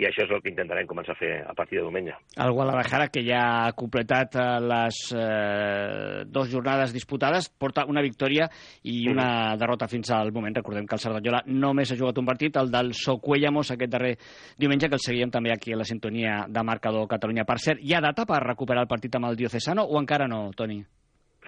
i 0.00 0.06
això 0.08 0.24
és 0.24 0.30
el 0.32 0.40
que 0.40 0.48
intentarem 0.48 0.86
començar 0.88 1.12
a 1.12 1.18
fer 1.18 1.30
a 1.44 1.52
partir 1.56 1.78
de 1.78 1.84
diumenge. 1.84 2.14
El 2.40 2.52
Guadalajara, 2.56 3.08
que 3.12 3.22
ja 3.26 3.42
ha 3.66 3.72
completat 3.76 4.38
eh, 4.40 4.46
les 4.64 5.00
eh, 5.12 6.22
dues 6.24 6.48
jornades 6.52 6.94
disputades, 6.96 7.50
porta 7.50 7.84
una 7.88 8.04
victòria 8.04 8.48
i 8.88 9.02
una 9.12 9.56
derrota 9.60 9.90
fins 9.92 10.10
al 10.16 10.32
moment. 10.32 10.56
Recordem 10.56 10.88
que 10.88 10.96
el 10.96 11.04
Cerdanyola 11.04 11.42
només 11.52 11.92
ha 11.92 11.98
jugat 12.00 12.22
un 12.22 12.28
partit, 12.28 12.56
el 12.56 12.72
del 12.72 12.94
Socuellamos, 12.96 13.74
aquest 13.74 13.92
darrer 13.92 14.14
diumenge, 14.56 14.88
que 14.88 14.96
el 14.96 15.04
seguíem 15.04 15.34
també 15.34 15.52
aquí 15.52 15.76
a 15.76 15.82
la 15.82 15.88
sintonia 15.88 16.42
de 16.48 16.64
Marcador 16.64 17.06
Catalunya. 17.10 17.44
Per 17.44 17.58
cert, 17.60 17.84
hi 17.84 17.92
ha 17.92 18.00
data 18.00 18.24
per 18.28 18.40
recuperar 18.46 18.86
el 18.86 18.90
partit 18.90 19.20
amb 19.20 19.28
el 19.28 19.36
Diocesano 19.36 19.84
o 19.84 20.00
encara 20.00 20.28
no, 20.30 20.46
Toni? 20.56 20.80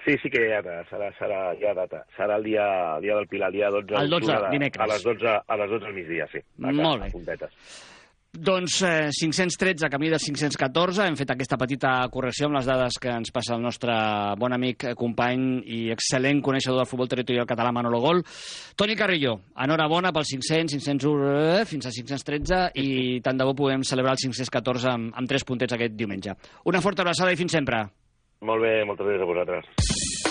Sí, 0.05 0.13
sí 0.21 0.29
que 0.29 0.43
hi 0.45 0.51
ha 0.53 0.61
data, 0.61 0.83
serà, 0.91 1.09
serà, 1.17 1.39
hi 1.57 1.65
ha 1.65 1.73
data. 1.73 2.03
Serà 2.13 2.37
el 2.37 2.45
dia, 2.45 2.65
el 2.93 3.07
dia 3.07 3.17
del 3.17 3.25
Pilar, 3.25 3.49
el 3.49 3.57
dia 3.57 3.71
12 3.73 3.97
El 4.03 4.13
12, 4.13 4.27
d'octubre, 4.27 4.53
dimecres. 4.53 4.85
A 4.85 4.91
les 4.93 5.09
12, 5.09 5.33
a 5.33 5.59
les 5.63 5.71
12 5.73 5.89
al 5.89 5.97
migdia, 5.97 6.27
sí. 6.29 6.45
A, 6.61 6.69
Molt 6.69 7.01
bé. 7.01 7.09
A 7.09 7.15
puntetes. 7.15 7.94
Doncs 8.35 8.81
eh, 8.83 9.09
513, 9.11 9.89
camí 9.89 10.09
de 10.09 10.19
514. 10.19 11.05
Hem 11.07 11.15
fet 11.15 11.31
aquesta 11.31 11.57
petita 11.59 11.91
correcció 12.11 12.49
amb 12.49 12.57
les 12.57 12.67
dades 12.67 12.97
que 12.99 13.13
ens 13.13 13.31
passa 13.31 13.55
el 13.55 13.63
nostre 13.63 13.95
bon 14.39 14.55
amic, 14.55 14.83
eh, 14.89 14.95
company 14.99 15.61
i 15.63 15.79
excel·lent 15.93 16.41
coneixedor 16.43 16.81
del 16.81 16.89
futbol 16.89 17.09
territorial 17.11 17.47
català, 17.47 17.71
Manolo 17.71 18.01
Gol. 18.03 18.23
Toni 18.75 18.97
Carrillo, 18.99 19.37
enhorabona 19.63 20.11
pel 20.11 20.27
500, 20.27 20.75
501, 20.75 21.31
eh, 21.61 21.65
fins 21.69 21.87
a 21.87 21.95
513 21.95 22.61
i 22.81 23.21
tant 23.23 23.39
de 23.39 23.47
bo 23.47 23.55
podem 23.55 23.87
celebrar 23.87 24.17
el 24.17 24.23
514 24.25 24.91
amb, 24.91 25.13
amb 25.15 25.31
tres 25.31 25.47
puntets 25.47 25.77
aquest 25.77 25.95
diumenge. 25.95 26.35
Una 26.65 26.83
forta 26.83 27.07
abraçada 27.07 27.31
i 27.31 27.39
fins 27.39 27.55
sempre. 27.55 27.85
Molt 28.41 28.61
bé, 28.61 28.81
moltes 28.83 29.07
gràcies 29.07 29.23
a 29.23 29.31
vosaltres. 29.31 30.24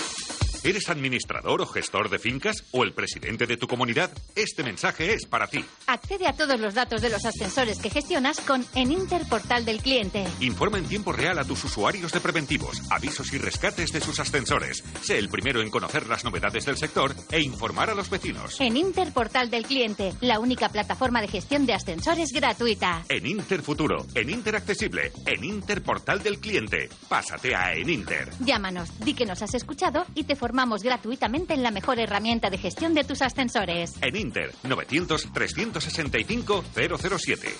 ¿Eres 0.65 0.89
administrador 0.89 1.61
o 1.61 1.67
gestor 1.67 2.09
de 2.09 2.19
fincas 2.19 2.65
o 2.71 2.85
el 2.85 2.95
presidente 2.95 3.45
de 3.45 3.59
tu 3.59 3.67
comunidad? 3.67 4.11
Este 4.35 4.63
mensaje 4.63 5.13
es 5.13 5.27
para 5.27 5.47
ti. 5.47 5.63
Accede 5.87 6.27
a 6.27 6.33
todos 6.33 6.59
los 6.59 6.73
datos 6.73 7.03
de 7.03 7.11
los 7.11 7.23
ascensores 7.27 7.79
que 7.79 7.91
gestionas 7.91 8.41
con 8.41 8.65
En 8.75 8.91
Interportal 8.91 9.67
del 9.67 9.83
cliente. 9.83 10.25
Informa 10.41 10.79
en 10.79 10.87
tiempo 10.87 11.13
real 11.13 11.39
a 11.39 11.45
tus 11.45 11.63
usuarios 11.65 12.13
de 12.13 12.21
preventivos, 12.21 12.81
avisos 12.91 13.31
y 13.35 13.37
rescates 13.37 13.93
de 13.93 14.01
sus 14.01 14.19
ascensores. 14.21 14.83
Sé 15.03 15.19
el 15.19 15.29
primero 15.29 15.61
en 15.61 15.69
conocer 15.69 16.07
las 16.07 16.25
novedades 16.25 16.65
del 16.65 16.79
sector 16.79 17.15
e 17.31 17.43
informar 17.43 17.91
a 17.91 17.95
los 17.95 18.09
vecinos. 18.09 18.59
En 18.59 18.79
Interportal 18.79 19.51
del 19.51 19.67
cliente, 19.67 20.15
la 20.23 20.41
única 20.41 20.71
plataforma 20.71 21.21
de 21.21 21.29
gestión 21.29 21.67
de 21.67 21.75
ascensores 21.75 22.31
gratuita. 22.33 23.05
En 23.11 23.27
Interfuturo, 23.27 24.07
en 24.15 24.31
Interaccesible, 24.31 25.13
en 25.27 25.45
Interportal 25.45 26.23
del 26.23 26.39
cliente. 26.39 26.89
Pásate 27.07 27.55
a 27.55 27.75
En 27.75 27.91
Inter. 27.91 28.31
Llámanos, 28.41 28.89
di 29.01 29.13
que 29.13 29.27
nos 29.27 29.43
has 29.43 29.53
escuchado 29.53 30.07
y 30.15 30.25
te 30.25 30.35
formamos 30.37 30.54
gratuitamente 30.83 31.53
en 31.55 31.63
la 31.63 31.71
mejor 31.71 31.99
herramienta 31.99 32.49
de 32.49 32.57
gestión 32.59 32.95
de 32.95 33.05
tus 33.05 33.21
ascensores. 33.23 33.93
En 34.01 34.17
Inter, 34.17 34.53
900-365-007. 34.63 37.55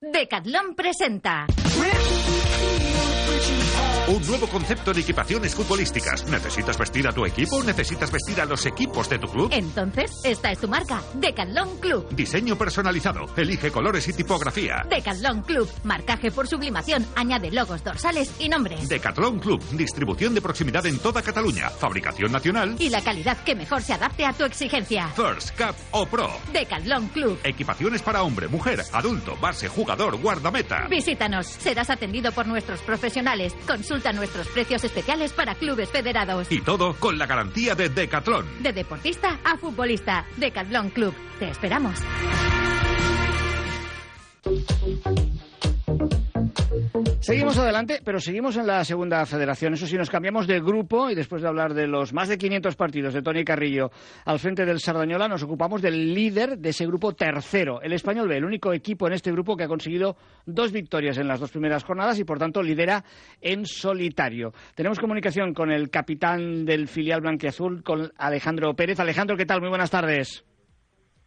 Decathlon 0.00 0.74
presenta. 0.74 1.46
Un 4.08 4.24
nuevo 4.24 4.46
concepto 4.46 4.92
de 4.92 5.00
equipaciones 5.00 5.52
futbolísticas. 5.52 6.24
¿Necesitas 6.28 6.78
vestir 6.78 7.08
a 7.08 7.12
tu 7.12 7.26
equipo 7.26 7.60
necesitas 7.64 8.12
vestir 8.12 8.40
a 8.40 8.44
los 8.44 8.64
equipos 8.64 9.08
de 9.08 9.18
tu 9.18 9.26
club? 9.26 9.48
Entonces, 9.52 10.20
esta 10.22 10.52
es 10.52 10.60
tu 10.60 10.68
marca, 10.68 11.02
Decathlon 11.14 11.78
Club. 11.78 12.08
Diseño 12.14 12.56
personalizado. 12.56 13.24
Elige 13.36 13.72
colores 13.72 14.06
y 14.06 14.12
tipografía. 14.12 14.86
Decathlon 14.88 15.42
Club, 15.42 15.68
marcaje 15.82 16.30
por 16.30 16.46
sublimación, 16.46 17.04
añade 17.16 17.50
logos 17.50 17.82
dorsales 17.82 18.32
y 18.38 18.48
nombres. 18.48 18.88
Decathlon 18.88 19.40
Club, 19.40 19.60
distribución 19.72 20.34
de 20.34 20.40
proximidad 20.40 20.86
en 20.86 21.00
toda 21.00 21.20
Cataluña, 21.20 21.68
fabricación 21.68 22.30
nacional. 22.30 22.76
Y 22.78 22.90
la 22.90 23.02
calidad 23.02 23.38
que 23.42 23.56
mejor 23.56 23.82
se 23.82 23.94
adapte 23.94 24.24
a 24.24 24.32
tu 24.32 24.44
exigencia. 24.44 25.08
First, 25.16 25.58
Cup 25.58 25.74
o 25.90 26.06
Pro. 26.06 26.30
Decathlon 26.52 27.08
Club. 27.08 27.40
Equipaciones 27.42 28.02
para 28.02 28.22
hombre, 28.22 28.46
mujer, 28.46 28.84
adulto, 28.92 29.36
base, 29.40 29.66
jugador, 29.66 30.16
guardameta. 30.20 30.86
Visítanos, 30.88 31.48
serás 31.48 31.90
atendido 31.90 32.30
por 32.30 32.46
nuestros 32.46 32.80
profesionales. 32.82 33.52
Consulta 33.66 33.95
nuestros 34.14 34.46
precios 34.48 34.84
especiales 34.84 35.32
para 35.32 35.54
clubes 35.54 35.90
federados. 35.90 36.46
Y 36.50 36.60
todo 36.60 36.94
con 36.94 37.18
la 37.18 37.26
garantía 37.26 37.74
de 37.74 37.88
Decathlon. 37.88 38.62
De 38.62 38.72
deportista 38.72 39.38
a 39.44 39.56
futbolista, 39.56 40.24
Decathlon 40.36 40.90
Club. 40.90 41.14
Te 41.38 41.50
esperamos. 41.50 42.00
Seguimos 47.26 47.58
adelante, 47.58 47.98
pero 48.04 48.20
seguimos 48.20 48.56
en 48.56 48.68
la 48.68 48.84
segunda 48.84 49.26
federación. 49.26 49.74
Eso 49.74 49.88
sí, 49.88 49.96
nos 49.96 50.10
cambiamos 50.10 50.46
de 50.46 50.60
grupo 50.60 51.10
y 51.10 51.16
después 51.16 51.42
de 51.42 51.48
hablar 51.48 51.74
de 51.74 51.88
los 51.88 52.12
más 52.12 52.28
de 52.28 52.38
500 52.38 52.76
partidos 52.76 53.14
de 53.14 53.20
Tony 53.20 53.44
Carrillo 53.44 53.90
al 54.24 54.38
frente 54.38 54.64
del 54.64 54.78
Sardañola, 54.78 55.26
nos 55.26 55.42
ocupamos 55.42 55.82
del 55.82 56.14
líder 56.14 56.56
de 56.56 56.68
ese 56.68 56.86
grupo 56.86 57.14
tercero, 57.14 57.82
el 57.82 57.94
Español 57.94 58.28
B, 58.28 58.36
el 58.36 58.44
único 58.44 58.72
equipo 58.72 59.08
en 59.08 59.14
este 59.14 59.32
grupo 59.32 59.56
que 59.56 59.64
ha 59.64 59.68
conseguido 59.68 60.14
dos 60.44 60.70
victorias 60.70 61.18
en 61.18 61.26
las 61.26 61.40
dos 61.40 61.50
primeras 61.50 61.82
jornadas 61.82 62.16
y 62.20 62.24
por 62.24 62.38
tanto 62.38 62.62
lidera 62.62 63.02
en 63.40 63.66
solitario. 63.66 64.52
Tenemos 64.76 65.00
comunicación 65.00 65.52
con 65.52 65.72
el 65.72 65.90
capitán 65.90 66.64
del 66.64 66.86
filial 66.86 67.22
blanquiazul, 67.22 67.82
con 67.82 68.12
Alejandro 68.18 68.72
Pérez. 68.74 69.00
Alejandro, 69.00 69.36
¿qué 69.36 69.46
tal? 69.46 69.58
Muy 69.58 69.70
buenas 69.70 69.90
tardes. 69.90 70.44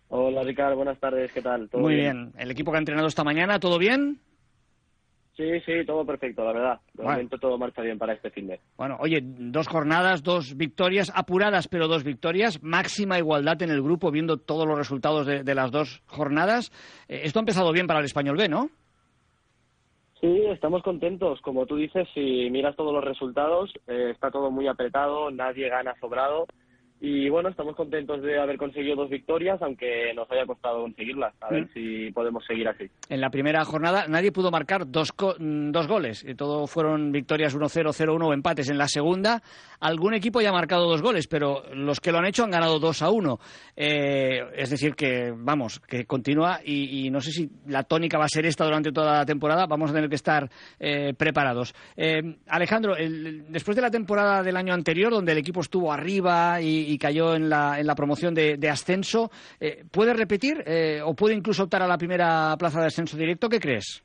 Hola 0.07 0.43
Ricardo, 0.43 0.77
buenas 0.77 0.97
tardes, 0.97 1.29
¿qué 1.33 1.41
tal? 1.41 1.69
Muy 1.73 1.95
bien? 1.95 2.31
¿El 2.37 2.51
equipo 2.51 2.71
que 2.71 2.77
ha 2.77 2.79
entrenado 2.79 3.09
esta 3.09 3.25
mañana, 3.25 3.59
todo 3.59 3.77
bien? 3.77 4.21
Sí, 5.39 5.57
sí, 5.65 5.85
todo 5.85 6.05
perfecto, 6.05 6.43
la 6.43 6.51
verdad. 6.51 6.79
De 6.93 7.01
Bueno. 7.01 7.11
momento 7.11 7.37
todo 7.37 7.57
marcha 7.57 7.81
bien 7.81 7.97
para 7.97 8.11
este 8.11 8.29
fin 8.29 8.47
de. 8.47 8.59
Bueno, 8.75 8.97
oye, 8.99 9.21
dos 9.23 9.69
jornadas, 9.69 10.21
dos 10.21 10.57
victorias, 10.57 11.13
apuradas 11.15 11.69
pero 11.69 11.87
dos 11.87 12.03
victorias, 12.03 12.61
máxima 12.61 13.17
igualdad 13.17 13.61
en 13.61 13.69
el 13.69 13.81
grupo 13.81 14.11
viendo 14.11 14.35
todos 14.35 14.67
los 14.67 14.77
resultados 14.77 15.25
de, 15.25 15.43
de 15.45 15.55
las 15.55 15.71
dos 15.71 16.03
jornadas. 16.07 16.73
Eh, 17.07 17.21
esto 17.23 17.39
ha 17.39 17.43
empezado 17.43 17.71
bien 17.71 17.87
para 17.87 17.99
el 17.99 18.05
Español 18.05 18.35
B, 18.35 18.49
¿no? 18.49 18.69
Sí, 20.19 20.27
estamos 20.51 20.83
contentos. 20.83 21.39
Como 21.39 21.65
tú 21.65 21.77
dices, 21.77 22.05
si 22.13 22.49
miras 22.51 22.75
todos 22.75 22.93
los 22.93 23.05
resultados, 23.05 23.71
eh, 23.87 24.09
está 24.11 24.29
todo 24.31 24.51
muy 24.51 24.67
apretado, 24.67 25.31
nadie 25.31 25.69
gana 25.69 25.95
sobrado. 26.01 26.47
Y 27.01 27.29
bueno, 27.29 27.47
estamos 27.47 27.77
contentos 27.77 28.21
de 28.21 28.37
haber 28.39 28.57
conseguido 28.57 28.97
dos 28.97 29.09
victorias, 29.09 29.61
aunque 29.61 30.13
nos 30.13 30.29
haya 30.31 30.45
costado 30.45 30.81
conseguirlas. 30.81 31.33
A 31.39 31.49
ver 31.49 31.63
Mm. 31.63 31.69
si 31.73 32.11
podemos 32.11 32.43
seguir 32.45 32.67
así. 32.67 32.89
En 33.07 33.21
la 33.21 33.29
primera 33.29 33.63
jornada 33.63 34.05
nadie 34.09 34.33
pudo 34.33 34.51
marcar 34.51 34.85
dos, 34.91 35.13
mm, 35.39 35.71
dos 35.71 35.87
goles, 35.87 36.25
y 36.27 36.35
todo 36.35 36.67
fueron 36.67 37.13
victorias 37.13 37.55
1-0, 37.55 37.93
0-1 37.93 38.27
o 38.27 38.33
empates. 38.33 38.69
En 38.69 38.77
la 38.77 38.87
segunda, 38.89 39.41
algún 39.79 40.13
equipo 40.13 40.41
ya 40.41 40.49
ha 40.49 40.53
marcado 40.53 40.89
dos 40.89 41.01
goles, 41.01 41.27
pero 41.27 41.63
los 41.73 42.01
que 42.01 42.11
lo 42.11 42.17
han 42.17 42.25
hecho 42.25 42.43
han 42.43 42.51
ganado 42.51 42.79
2-1. 42.79 43.39
Eh, 43.77 44.41
es 44.55 44.69
decir, 44.69 44.93
que 44.95 45.31
vamos, 45.33 45.79
que 45.79 46.05
continúa 46.05 46.59
y, 46.65 47.05
y 47.05 47.09
no 47.09 47.21
sé 47.21 47.31
si 47.31 47.49
la 47.67 47.83
tónica 47.83 48.17
va 48.17 48.25
a 48.25 48.29
ser 48.29 48.45
esta 48.45 48.65
durante 48.65 48.91
toda 48.91 49.19
la 49.19 49.25
temporada. 49.25 49.67
Vamos 49.67 49.91
a 49.91 49.93
tener 49.93 50.09
que 50.09 50.15
estar 50.15 50.49
eh, 50.79 51.13
preparados. 51.17 51.73
Eh, 51.95 52.35
Alejandro, 52.47 52.97
el- 52.97 53.45
después 53.49 53.75
de 53.77 53.81
la 53.83 53.89
temporada 53.91 54.43
del 54.43 54.57
año 54.57 54.73
anterior, 54.73 55.11
donde 55.13 55.31
el 55.31 55.37
equipo 55.37 55.61
estuvo 55.61 55.93
arriba 55.93 56.59
y, 56.61 56.88
y 56.89 56.97
cayó 56.97 57.35
en 57.35 57.49
la, 57.49 57.79
en 57.79 57.85
la 57.85 57.95
promoción 57.95 58.33
de, 58.33 58.57
de 58.57 58.69
ascenso, 58.69 59.29
eh, 59.59 59.85
¿puede 59.91 60.13
repetir 60.13 60.63
eh, 60.65 61.01
o 61.03 61.13
puede 61.13 61.35
incluso 61.35 61.63
optar 61.63 61.83
a 61.83 61.87
la 61.87 61.97
primera 61.97 62.55
plaza 62.57 62.81
de 62.81 62.87
ascenso 62.87 63.15
directo? 63.15 63.47
¿Qué 63.47 63.59
crees? 63.59 64.03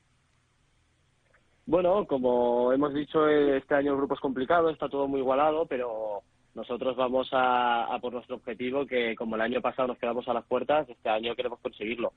Bueno, 1.65 2.05
como 2.05 2.71
hemos 2.71 2.93
dicho, 2.93 3.27
este 3.27 3.73
año 3.73 3.93
el 3.93 3.97
grupo 3.97 4.13
es 4.13 4.19
complicado, 4.19 4.69
está 4.69 4.87
todo 4.87 5.07
muy 5.07 5.19
igualado, 5.19 5.65
pero 5.65 6.21
nosotros 6.53 6.95
vamos 6.95 7.27
a, 7.31 7.85
a 7.85 7.99
por 7.99 8.13
nuestro 8.13 8.35
objetivo, 8.35 8.85
que 8.85 9.15
como 9.15 9.35
el 9.35 9.41
año 9.41 9.61
pasado 9.61 9.87
nos 9.87 9.97
quedamos 9.97 10.27
a 10.27 10.33
las 10.33 10.45
puertas, 10.45 10.87
este 10.87 11.09
año 11.09 11.35
queremos 11.35 11.59
conseguirlo. 11.59 12.13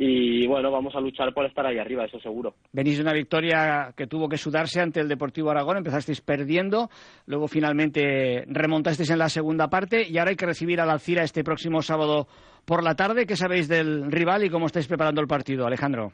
Y 0.00 0.46
bueno, 0.46 0.70
vamos 0.70 0.94
a 0.94 1.00
luchar 1.00 1.34
por 1.34 1.44
estar 1.44 1.66
ahí 1.66 1.76
arriba, 1.76 2.04
eso 2.04 2.20
seguro. 2.20 2.54
Venís 2.72 2.98
de 2.98 3.02
una 3.02 3.12
victoria 3.12 3.92
que 3.96 4.06
tuvo 4.06 4.28
que 4.28 4.36
sudarse 4.36 4.80
ante 4.80 5.00
el 5.00 5.08
Deportivo 5.08 5.50
Aragón, 5.50 5.78
empezasteis 5.78 6.20
perdiendo, 6.20 6.88
luego 7.26 7.48
finalmente 7.48 8.44
remontasteis 8.46 9.10
en 9.10 9.18
la 9.18 9.28
segunda 9.28 9.68
parte 9.68 10.06
y 10.08 10.16
ahora 10.16 10.30
hay 10.30 10.36
que 10.36 10.46
recibir 10.46 10.80
al 10.80 10.90
Alcira 10.90 11.24
este 11.24 11.42
próximo 11.42 11.82
sábado 11.82 12.28
por 12.64 12.84
la 12.84 12.94
tarde. 12.94 13.26
¿Qué 13.26 13.34
sabéis 13.34 13.66
del 13.66 14.12
rival 14.12 14.44
y 14.44 14.50
cómo 14.50 14.66
estáis 14.66 14.86
preparando 14.86 15.20
el 15.20 15.26
partido, 15.26 15.66
Alejandro? 15.66 16.12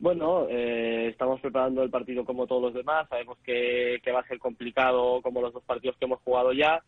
Bueno, 0.00 0.48
eh, 0.48 1.10
estamos 1.10 1.40
preparando 1.40 1.84
el 1.84 1.90
partido 1.90 2.24
como 2.24 2.48
todos 2.48 2.62
los 2.62 2.74
demás. 2.74 3.08
Sabemos 3.08 3.38
que, 3.44 4.00
que 4.02 4.10
va 4.10 4.20
a 4.20 4.26
ser 4.26 4.40
complicado 4.40 5.22
como 5.22 5.40
los 5.40 5.52
dos 5.52 5.62
partidos 5.62 5.96
que 5.96 6.06
hemos 6.06 6.20
jugado 6.22 6.52
ya. 6.52 6.82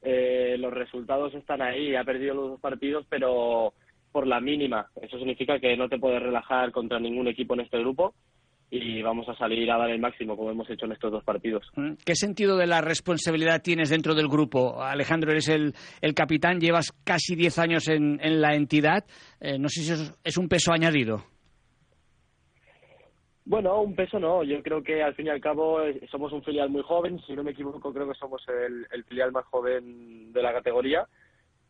Eh, 0.00 0.56
los 0.58 0.72
resultados 0.72 1.34
están 1.34 1.60
ahí. 1.60 1.94
Ha 1.94 2.04
perdido 2.04 2.34
los 2.34 2.50
dos 2.52 2.60
partidos, 2.60 3.04
pero 3.10 3.74
por 4.12 4.26
la 4.26 4.40
mínima. 4.40 4.86
Eso 5.00 5.18
significa 5.18 5.58
que 5.58 5.76
no 5.76 5.88
te 5.88 5.98
puedes 5.98 6.22
relajar 6.22 6.72
contra 6.72 6.98
ningún 6.98 7.28
equipo 7.28 7.54
en 7.54 7.60
este 7.60 7.78
grupo 7.78 8.14
y 8.72 9.02
vamos 9.02 9.28
a 9.28 9.34
salir 9.36 9.68
a 9.70 9.78
dar 9.78 9.90
el 9.90 10.00
máximo 10.00 10.36
como 10.36 10.50
hemos 10.52 10.70
hecho 10.70 10.86
en 10.86 10.92
estos 10.92 11.10
dos 11.10 11.24
partidos. 11.24 11.66
¿Mm? 11.74 11.94
¿Qué 12.04 12.14
sentido 12.14 12.56
de 12.56 12.68
la 12.68 12.80
responsabilidad 12.80 13.62
tienes 13.62 13.90
dentro 13.90 14.14
del 14.14 14.28
grupo? 14.28 14.80
Alejandro, 14.82 15.32
eres 15.32 15.48
el, 15.48 15.74
el 16.00 16.14
capitán, 16.14 16.60
llevas 16.60 16.92
casi 17.04 17.34
10 17.34 17.58
años 17.58 17.88
en, 17.88 18.20
en 18.22 18.40
la 18.40 18.54
entidad. 18.54 19.04
Eh, 19.40 19.58
no 19.58 19.68
sé 19.68 19.82
si 19.82 19.92
eso 19.92 20.16
es- 20.22 20.38
un 20.38 20.48
peso 20.48 20.72
añadido. 20.72 21.24
Bueno, 23.44 23.80
un 23.82 23.94
peso 23.96 24.20
no. 24.20 24.44
Yo 24.44 24.62
creo 24.62 24.82
que 24.82 25.02
al 25.02 25.14
fin 25.14 25.26
y 25.26 25.30
al 25.30 25.40
cabo 25.40 25.82
eh, 25.82 26.00
somos 26.10 26.32
un 26.32 26.42
filial 26.44 26.70
muy 26.70 26.82
joven. 26.82 27.18
Si 27.26 27.32
no 27.34 27.42
me 27.42 27.50
equivoco, 27.50 27.92
creo 27.92 28.06
que 28.08 28.14
somos 28.18 28.42
el, 28.48 28.86
el 28.92 29.04
filial 29.04 29.32
más 29.32 29.44
joven 29.46 30.32
de 30.32 30.42
la 30.42 30.52
categoría. 30.52 31.06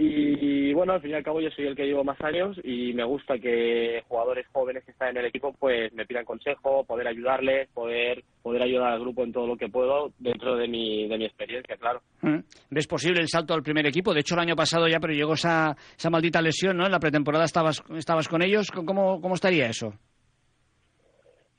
Y 0.03 0.73
bueno, 0.73 0.95
al 0.95 1.03
fin 1.03 1.11
y 1.11 1.15
al 1.15 1.23
cabo 1.23 1.43
yo 1.43 1.51
soy 1.51 1.67
el 1.67 1.77
que 1.77 1.85
llevo 1.85 2.03
más 2.03 2.19
años 2.23 2.59
y 2.65 2.95
me 2.95 3.05
gusta 3.05 3.39
que 3.39 4.03
jugadores 4.09 4.47
jóvenes 4.51 4.83
que 4.83 4.93
están 4.93 5.11
en 5.11 5.19
el 5.19 5.27
equipo 5.27 5.53
pues 5.53 5.93
me 5.93 6.07
pidan 6.07 6.25
consejo, 6.25 6.85
poder 6.85 7.07
ayudarles, 7.07 7.69
poder 7.75 8.25
poder 8.43 8.63
ayudar 8.63 8.95
al 8.95 9.01
grupo 9.01 9.25
en 9.25 9.33
todo 9.35 9.47
lo 9.47 9.59
que 9.59 9.69
puedo 9.69 10.11
dentro 10.19 10.57
de 10.57 10.69
mi, 10.69 11.07
de 11.07 11.19
mi 11.19 11.27
experiencia, 11.27 11.77
claro. 11.77 12.01
¿Mm? 12.23 12.39
¿Ves 12.71 12.87
posible 12.87 13.21
el 13.21 13.29
salto 13.29 13.53
al 13.53 13.63
primer 13.63 13.87
equipo? 13.87 14.15
De 14.15 14.21
hecho, 14.21 14.37
el 14.37 14.41
año 14.41 14.57
pasado 14.57 14.89
ya, 14.89 15.01
pero 15.01 15.13
llegó 15.13 15.35
esa, 15.35 15.77
esa 15.99 16.09
maldita 16.09 16.41
lesión, 16.41 16.79
¿no? 16.79 16.87
En 16.87 16.93
la 16.93 16.99
pretemporada 16.99 17.45
estabas, 17.45 17.85
estabas 17.95 18.27
con 18.27 18.43
ellos. 18.43 18.71
¿Cómo, 18.71 19.21
¿Cómo 19.21 19.35
estaría 19.35 19.67
eso? 19.67 19.93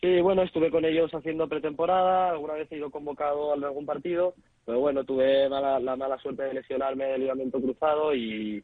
Sí, 0.02 0.20
bueno, 0.20 0.42
estuve 0.42 0.72
con 0.72 0.84
ellos 0.84 1.12
haciendo 1.14 1.48
pretemporada, 1.48 2.32
alguna 2.32 2.56
vez 2.56 2.72
he 2.72 2.78
ido 2.78 2.90
convocado 2.90 3.52
a 3.52 3.54
algún 3.54 3.86
partido, 3.86 4.34
pero 4.66 4.80
bueno, 4.80 5.04
tuve 5.04 5.50
mala- 5.50 5.80
la 5.80 5.96
mala 5.96 6.18
suerte 6.20 6.44
de 6.44 6.54
lesionarme 6.56 7.06
del 7.06 7.22
ligamento 7.22 7.60
cruzado 7.62 8.14
y, 8.16 8.64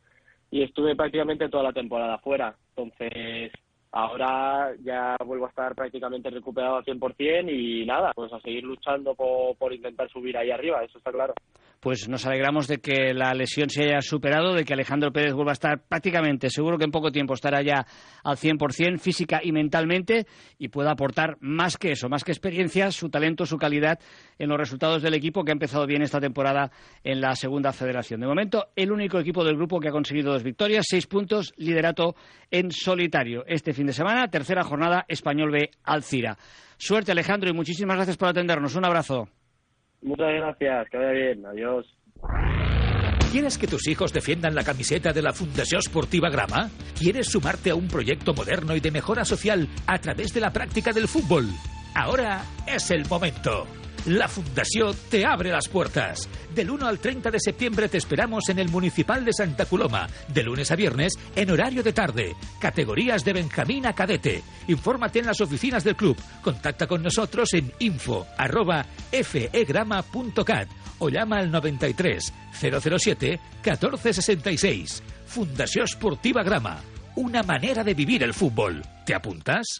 y 0.52 0.64
estuve 0.64 0.96
prácticamente 0.96 1.50
toda 1.50 1.64
la 1.64 1.74
temporada 1.74 2.18
fuera. 2.20 2.56
Entonces, 2.76 3.52
ahora 3.92 4.74
ya 4.84 5.16
vuelvo 5.26 5.46
a 5.46 5.50
estar 5.50 5.76
prácticamente 5.76 6.30
recuperado 6.30 6.78
al 6.78 6.86
100% 6.86 7.52
y 7.52 7.86
nada, 7.86 8.12
pues 8.16 8.32
a 8.34 8.40
seguir 8.42 8.64
luchando 8.64 9.16
por, 9.16 9.56
por 9.58 9.74
intentar 9.74 10.10
subir 10.10 10.38
ahí 10.38 10.52
arriba, 10.52 10.84
eso 10.84 10.98
está 10.98 11.12
claro. 11.12 11.34
Pues 11.80 12.10
nos 12.10 12.26
alegramos 12.26 12.68
de 12.68 12.80
que 12.80 13.14
la 13.14 13.34
lesión 13.36 13.70
se 13.70 13.84
haya 13.84 14.02
superado, 14.02 14.56
de 14.56 14.66
que 14.66 14.74
Alejandro 14.74 15.12
Pérez 15.12 15.34
vuelva 15.34 15.52
a 15.52 15.54
estar 15.54 15.80
prácticamente, 15.88 16.50
seguro 16.50 16.78
que 16.78 16.86
en 16.86 16.92
poco 16.92 17.12
tiempo 17.12 17.36
estará 17.36 17.62
ya 17.62 17.86
al 18.24 18.36
100% 18.36 18.98
física 18.98 19.42
y 19.44 19.52
mentalmente 19.52 20.26
y 20.58 20.70
pueda 20.70 20.92
aportar 20.92 21.38
más 21.40 21.78
que 21.78 21.92
eso, 21.92 22.10
más 22.10 22.24
que 22.24 22.32
experiencia, 22.32 22.90
su 22.90 23.10
talento, 23.10 23.46
su 23.46 23.58
calidad 23.58 24.00
en 24.40 24.50
los 24.50 24.58
resultados 24.58 25.04
del 25.04 25.14
equipo 25.14 25.44
que 25.44 25.52
ha 25.52 25.54
empezado 25.54 25.86
bien 25.86 26.02
esta 26.02 26.20
temporada 26.20 26.72
en 27.04 27.22
la 27.22 27.36
segunda 27.36 27.72
federación. 27.72 28.22
De 28.22 28.28
momento, 28.28 28.70
el 28.76 28.92
único 28.92 29.20
equipo 29.20 29.44
del 29.44 29.56
grupo 29.56 29.80
que 29.80 29.90
ha 29.90 29.92
conseguido 29.92 30.34
dos 30.34 30.44
victorias, 30.44 30.86
seis 30.90 31.06
puntos, 31.06 31.54
liderato 31.58 32.16
en 32.50 32.72
solitario. 32.72 33.44
Este 33.46 33.74
fin 33.78 33.88
de 33.88 33.94
semana, 33.94 34.28
tercera 34.28 34.64
jornada, 34.64 35.06
Español 35.08 35.52
B 35.52 35.70
Alcira. 35.84 36.36
Suerte 36.78 37.12
Alejandro 37.12 37.50
y 37.50 37.54
muchísimas 37.54 37.96
gracias 37.96 38.18
por 38.18 38.28
atendernos. 38.28 38.76
Un 38.76 38.86
abrazo. 38.86 39.30
Muchas 40.02 40.34
gracias, 40.34 40.90
que 40.90 40.98
vaya 40.98 41.12
bien, 41.12 41.46
adiós. 41.46 41.86
¿Quieres 43.32 43.58
que 43.58 43.68
tus 43.68 43.88
hijos 43.88 44.14
defiendan 44.14 44.56
la 44.56 44.64
camiseta 44.64 45.14
de 45.14 45.22
la 45.22 45.32
Fundación 45.32 45.82
Sportiva 45.82 46.30
Grama? 46.30 46.70
¿Quieres 46.98 47.28
sumarte 47.28 47.70
a 47.70 47.76
un 47.76 47.88
proyecto 47.88 48.34
moderno 48.34 48.76
y 48.76 48.80
de 48.80 48.90
mejora 48.90 49.26
social 49.26 49.68
a 49.86 50.00
través 50.00 50.34
de 50.34 50.42
la 50.42 50.52
práctica 50.52 50.92
del 50.92 51.08
fútbol? 51.08 51.46
Ahora 51.94 52.42
es 52.66 52.90
el 52.90 53.06
momento. 53.08 53.68
La 54.06 54.28
Fundación 54.28 54.96
te 55.10 55.26
abre 55.26 55.52
las 55.52 55.68
puertas. 55.68 56.30
Del 56.54 56.72
1 56.72 56.88
al 56.88 57.00
30 57.00 57.30
de 57.30 57.40
septiembre 57.40 57.90
te 57.90 57.98
esperamos 57.98 58.48
en 58.50 58.60
el 58.60 58.70
Municipal 58.70 59.26
de 59.26 59.34
Santa 59.34 59.66
Coloma, 59.66 60.08
de 60.30 60.44
lunes 60.44 60.72
a 60.72 60.76
viernes 60.76 61.14
en 61.36 61.52
horario 61.52 61.84
de 61.84 61.94
tarde. 61.94 62.36
Categorías 62.60 63.26
de 63.26 63.34
Benjamín 63.34 63.86
a 63.86 63.94
cadete. 63.94 64.44
Infórmate 64.68 65.20
en 65.20 65.26
las 65.26 65.42
oficinas 65.42 65.84
del 65.84 65.96
club. 65.96 66.18
Contacta 66.42 66.88
con 66.88 67.04
nosotros 67.04 67.54
en 67.54 67.74
info 67.80 68.26
arroba 68.38 68.86
fegrama.cat 69.12 70.70
o 71.00 71.10
llama 71.10 71.40
al 71.40 71.52
93 71.52 72.34
007 72.54 73.40
1466. 73.64 75.04
Fundación 75.26 75.86
Esportiva 75.86 76.44
Grama. 76.44 76.80
Una 77.16 77.44
manera 77.44 77.84
de 77.84 77.94
vivir 77.94 78.24
el 78.24 78.34
fútbol. 78.34 78.84
¿Te 79.06 79.16
apuntas? 79.16 79.80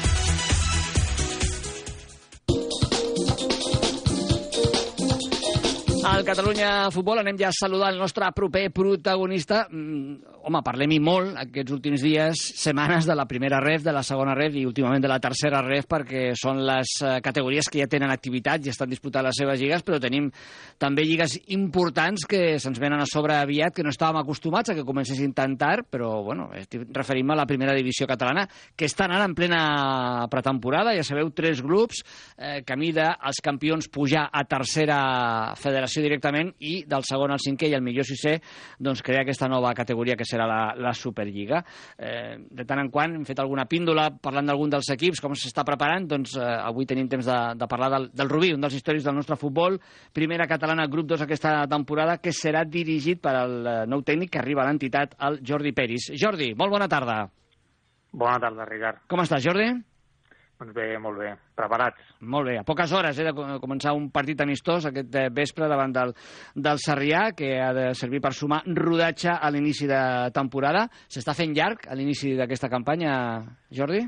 Al 6.01 6.23
Catalunya 6.25 6.89
Futbol 6.89 7.19
anem 7.21 7.37
ja 7.37 7.51
a 7.51 7.53
saludar 7.53 7.91
el 7.93 7.99
nostre 8.01 8.25
proper 8.33 8.71
protagonista. 8.73 9.67
Mm, 9.69 10.15
home, 10.41 10.61
parlem-hi 10.65 10.97
molt 10.97 11.35
aquests 11.37 11.73
últims 11.75 12.01
dies, 12.01 12.39
setmanes 12.57 13.05
de 13.05 13.13
la 13.13 13.27
primera 13.29 13.59
ref, 13.61 13.83
de 13.85 13.93
la 13.93 14.01
segona 14.01 14.33
ref 14.33 14.55
i 14.57 14.63
últimament 14.65 15.03
de 15.03 15.11
la 15.11 15.19
tercera 15.21 15.59
ref 15.61 15.85
perquè 15.91 16.31
són 16.33 16.63
les 16.65 16.95
eh, 17.05 17.19
categories 17.21 17.69
que 17.69 17.83
ja 17.83 17.87
tenen 17.91 18.09
activitat 18.09 18.65
i 18.65 18.71
estan 18.73 18.89
disputant 18.89 19.27
les 19.27 19.37
seves 19.37 19.61
lligues, 19.61 19.85
però 19.85 19.99
tenim 20.01 20.31
també 20.81 21.05
lligues 21.05 21.37
importants 21.53 22.25
que 22.25 22.57
se'ns 22.57 22.81
venen 22.81 23.03
a 23.03 23.05
sobre 23.05 23.37
aviat, 23.37 23.75
que 23.77 23.85
no 23.85 23.93
estàvem 23.93 24.23
acostumats 24.23 24.73
a 24.73 24.77
que 24.77 24.87
comencessin 24.87 25.35
tan 25.37 25.53
tard, 25.61 25.85
però 25.85 26.23
bueno, 26.25 26.49
estic 26.57 26.89
referint-me 26.97 27.37
a 27.37 27.41
la 27.43 27.47
primera 27.49 27.77
divisió 27.77 28.09
catalana, 28.09 28.47
que 28.73 28.89
està 28.89 29.05
anant 29.05 29.27
en 29.27 29.37
plena 29.37 29.61
pretemporada, 30.33 30.97
ja 30.97 31.05
sabeu, 31.05 31.29
tres 31.29 31.61
grups, 31.61 32.01
eh, 32.41 32.63
camí 32.65 32.89
dels 32.97 33.45
campions 33.45 33.91
pujar 33.93 34.25
a 34.33 34.45
tercera 34.49 34.99
federació 35.61 35.90
directament 35.99 36.53
i 36.63 36.85
del 36.87 37.03
segon 37.03 37.33
al 37.35 37.41
cinquè 37.43 37.67
i 37.67 37.75
el 37.75 37.83
millor 37.83 38.07
sisè 38.07 38.37
doncs 38.79 39.03
crear 39.03 39.25
aquesta 39.25 39.49
nova 39.51 39.73
categoria 39.75 40.15
que 40.15 40.27
serà 40.27 40.47
la, 40.47 40.61
la 40.79 40.93
Superliga. 40.95 41.59
Eh, 41.99 42.37
de 42.47 42.65
tant 42.69 42.79
en 42.79 42.91
quant 42.93 43.17
hem 43.17 43.27
fet 43.27 43.41
alguna 43.43 43.67
píndola 43.67 44.07
parlant 44.23 44.47
d'algun 44.47 44.71
dels 44.71 44.93
equips, 44.95 45.19
com 45.19 45.35
s'està 45.35 45.65
preparant, 45.67 46.07
doncs 46.07 46.37
eh, 46.39 46.47
avui 46.47 46.87
tenim 46.87 47.11
temps 47.11 47.27
de, 47.27 47.39
de 47.59 47.67
parlar 47.67 47.91
del, 47.97 48.07
del 48.15 48.31
Rubí, 48.31 48.53
un 48.55 48.63
dels 48.63 48.79
històrics 48.79 49.09
del 49.09 49.19
nostre 49.19 49.35
futbol, 49.35 49.75
primera 50.15 50.47
catalana 50.47 50.87
grup 50.87 51.11
2 51.11 51.27
aquesta 51.27 51.57
temporada, 51.67 52.21
que 52.23 52.31
serà 52.31 52.63
dirigit 52.63 53.19
per 53.19 53.35
al 53.43 53.59
eh, 53.59 53.77
nou 53.91 54.07
tècnic 54.07 54.31
que 54.31 54.39
arriba 54.39 54.63
a 54.63 54.69
l'entitat, 54.71 55.19
el 55.27 55.41
Jordi 55.43 55.75
Peris. 55.75 56.13
Jordi, 56.15 56.53
molt 56.55 56.71
bona 56.71 56.87
tarda. 56.87 57.25
Bona 58.11 58.39
tarda, 58.43 58.67
Ricard. 58.67 59.05
Com 59.11 59.23
estàs, 59.23 59.43
Jordi? 59.43 59.71
Doncs 60.61 60.75
bé, 60.77 60.91
molt 61.01 61.17
bé. 61.17 61.31
Preparats. 61.57 62.09
Molt 62.21 62.45
bé. 62.45 62.59
A 62.61 62.65
poques 62.65 62.91
hores 62.93 63.17
eh, 63.17 63.23
de 63.25 63.57
començar 63.63 63.95
un 63.97 64.11
partit 64.13 64.43
amistós 64.43 64.85
aquest 64.85 65.15
eh, 65.17 65.23
vespre 65.33 65.65
davant 65.65 65.95
del, 65.95 66.13
del 66.53 66.81
Sarrià, 66.83 67.31
que 67.33 67.55
ha 67.57 67.71
de 67.73 67.87
servir 67.97 68.21
per 68.21 68.29
sumar 68.37 68.61
rodatge 68.77 69.33
a 69.33 69.49
l'inici 69.49 69.89
de 69.89 70.03
temporada. 70.35 70.85
S'està 71.09 71.33
fent 71.33 71.57
llarg 71.57 71.89
a 71.89 71.97
l'inici 71.97 72.35
d'aquesta 72.37 72.69
campanya, 72.69 73.15
Jordi? 73.73 74.03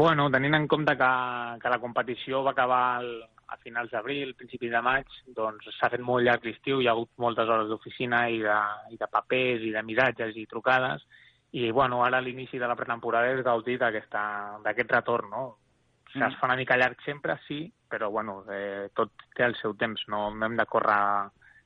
Bueno, 0.00 0.30
tenint 0.32 0.56
en 0.56 0.66
compte 0.70 0.96
que, 0.96 1.12
que 1.60 1.74
la 1.74 1.82
competició 1.82 2.40
va 2.46 2.54
acabar 2.56 2.82
el, 3.02 3.12
a 3.52 3.60
finals 3.60 3.92
d'abril, 3.92 4.32
principi 4.40 4.72
de 4.72 4.80
maig, 4.80 5.12
doncs 5.36 5.68
s'ha 5.76 5.92
fet 5.92 6.00
molt 6.00 6.24
llarg 6.24 6.46
l'estiu, 6.46 6.80
hi 6.80 6.88
ha 6.88 6.94
hagut 6.96 7.12
moltes 7.20 7.50
hores 7.50 7.68
d'oficina 7.68 8.28
i, 8.32 8.40
de, 8.40 8.60
i 8.94 9.00
de 9.00 9.08
papers 9.12 9.66
i 9.66 9.74
de 9.76 9.82
miratges 9.84 10.40
i 10.40 10.48
trucades, 10.48 11.04
i 11.52 11.70
bueno, 11.70 12.04
ara 12.04 12.18
a 12.18 12.24
l'inici 12.24 12.58
de 12.58 12.68
la 12.68 12.76
pretemporada 12.78 13.32
és 13.34 13.42
gaudir 13.44 13.78
d'aquest 13.80 14.92
retorn, 14.92 15.30
no? 15.30 15.42
O 15.50 16.12
sigui, 16.12 16.22
mm. 16.22 16.28
es 16.28 16.38
fa 16.38 16.46
una 16.46 16.56
mica 16.58 16.78
llarg 16.78 17.02
sempre, 17.04 17.38
sí, 17.46 17.64
però 17.90 18.10
bueno, 18.10 18.44
eh, 18.50 18.88
tot 18.94 19.26
té 19.34 19.44
el 19.46 19.56
seu 19.58 19.74
temps, 19.78 20.06
no, 20.08 20.28
no 20.34 20.46
hem 20.46 20.56
de 20.58 20.66
córrer 20.66 21.00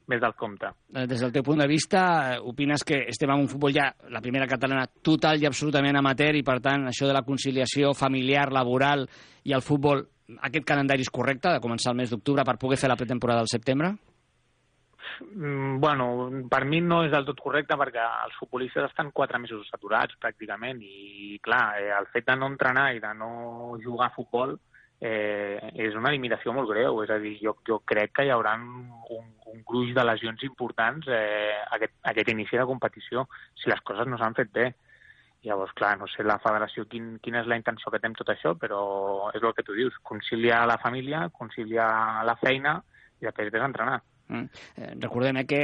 més 0.09 0.21
del 0.21 0.35
compte. 0.37 0.71
Eh, 0.93 1.07
des 1.09 1.21
del 1.21 1.33
teu 1.33 1.45
punt 1.45 1.61
de 1.61 1.69
vista, 1.69 2.01
eh, 2.35 2.41
opines 2.41 2.85
que 2.85 3.05
estem 3.09 3.31
en 3.33 3.45
un 3.45 3.49
futbol 3.49 3.73
ja, 3.73 3.91
la 4.13 4.21
primera 4.25 4.49
catalana, 4.49 4.87
total 4.87 5.41
i 5.41 5.49
absolutament 5.49 5.97
amateur, 6.01 6.37
i 6.37 6.45
per 6.45 6.59
tant, 6.65 6.89
això 6.89 7.09
de 7.09 7.17
la 7.17 7.25
conciliació 7.25 7.95
familiar, 7.97 8.51
laboral 8.53 9.07
i 9.45 9.53
el 9.57 9.65
futbol, 9.65 10.05
aquest 10.49 10.65
calendari 10.69 11.05
és 11.05 11.13
correcte, 11.13 11.53
de 11.53 11.61
començar 11.65 11.93
el 11.93 12.01
mes 12.01 12.13
d'octubre 12.13 12.45
per 12.45 12.59
poder 12.61 12.81
fer 12.81 12.93
la 12.93 13.01
pretemporada 13.01 13.45
al 13.45 13.53
setembre? 13.53 13.95
Mm, 15.21 15.81
bueno, 15.81 16.31
per 16.51 16.65
mi 16.65 16.81
no 16.81 17.03
és 17.05 17.13
del 17.13 17.27
tot 17.29 17.41
correcte 17.41 17.77
perquè 17.79 18.03
els 18.27 18.37
futbolistes 18.41 18.89
estan 18.89 19.13
quatre 19.13 19.39
mesos 19.39 19.69
saturats 19.71 20.17
pràcticament 20.21 20.81
i 20.83 21.39
clar, 21.43 21.65
eh, 21.81 21.91
el 21.97 22.07
fet 22.13 22.27
de 22.29 22.37
no 22.39 22.49
entrenar 22.53 22.93
i 22.95 23.03
de 23.03 23.13
no 23.19 23.75
jugar 23.83 24.11
a 24.11 24.15
futbol 24.15 24.57
eh, 25.01 25.59
és 25.75 25.97
una 25.99 26.13
limitació 26.15 26.55
molt 26.57 26.71
greu, 26.71 27.03
és 27.05 27.11
a 27.11 27.19
dir, 27.21 27.35
jo, 27.43 27.57
jo 27.67 27.81
crec 27.85 28.15
que 28.17 28.27
hi 28.27 28.33
haurà 28.35 28.55
un, 28.57 29.29
un 29.53 29.61
gruix 29.67 29.93
de 29.97 30.07
lesions 30.07 30.47
importants 30.47 31.11
eh, 31.11 31.53
aquest, 31.77 31.99
aquest 32.15 32.33
inici 32.33 32.57
de 32.61 32.67
competició 32.71 33.27
si 33.61 33.71
les 33.73 33.85
coses 33.85 34.09
no 34.09 34.19
s'han 34.21 34.39
fet 34.39 34.53
bé. 34.55 34.73
Llavors, 35.45 35.75
clar, 35.77 35.99
no 36.01 36.07
sé 36.09 36.25
la 36.25 36.39
federació 36.41 36.87
quin, 36.89 37.19
quina 37.21 37.43
és 37.43 37.49
la 37.51 37.59
intenció 37.61 37.93
que 37.93 38.01
té 38.01 38.09
amb 38.09 38.17
tot 38.17 38.31
això, 38.33 38.55
però 38.57 38.81
és 39.37 39.43
el 39.43 39.53
que 39.53 39.67
tu 39.67 39.77
dius, 39.77 39.99
conciliar 40.01 40.63
la 40.67 40.79
família, 40.81 41.27
conciliar 41.37 42.25
la 42.25 42.39
feina 42.41 42.79
i 43.21 43.29
després 43.29 43.53
ves 43.53 43.61
a 43.61 43.69
entrenar. 43.69 44.01
Mm. 44.01 44.14
Eh, 44.25 44.95
recordem 45.03 45.37
eh, 45.37 45.45
que 45.45 45.63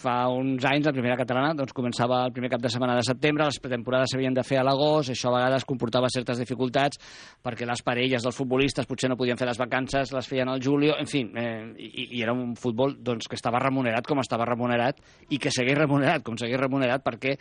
fa 0.00 0.30
uns 0.32 0.64
anys 0.64 0.86
la 0.88 0.94
primera 0.96 1.16
catalana 1.18 1.52
doncs, 1.52 1.74
començava 1.76 2.22
el 2.24 2.32
primer 2.32 2.48
cap 2.48 2.62
de 2.64 2.70
setmana 2.72 2.94
de 2.96 3.02
setembre, 3.04 3.44
les 3.44 3.58
pretemporades 3.60 4.14
s'havien 4.14 4.32
de 4.32 4.44
fer 4.48 4.56
a 4.62 4.64
l'agost, 4.64 5.12
això 5.12 5.28
a 5.28 5.34
vegades 5.36 5.66
comportava 5.68 6.08
certes 6.08 6.40
dificultats 6.40 6.96
perquè 7.44 7.68
les 7.68 7.82
parelles 7.84 8.24
dels 8.24 8.38
futbolistes 8.38 8.88
potser 8.88 9.10
no 9.12 9.18
podien 9.20 9.36
fer 9.36 9.50
les 9.50 9.60
vacances, 9.60 10.14
les 10.16 10.30
feien 10.30 10.48
al 10.48 10.62
julio, 10.64 10.94
en 10.96 11.10
fi, 11.10 11.20
eh, 11.36 11.68
i, 11.76 12.06
i 12.16 12.22
era 12.24 12.32
un 12.32 12.54
futbol 12.56 12.96
doncs, 13.04 13.28
que 13.28 13.36
estava 13.36 13.60
remunerat 13.60 14.08
com 14.08 14.22
estava 14.24 14.48
remunerat 14.48 15.04
i 15.28 15.36
que 15.36 15.52
segueix 15.52 15.76
remunerat 15.76 16.24
com 16.24 16.40
segueix 16.40 16.62
remunerat 16.62 17.04
perquè 17.04 17.36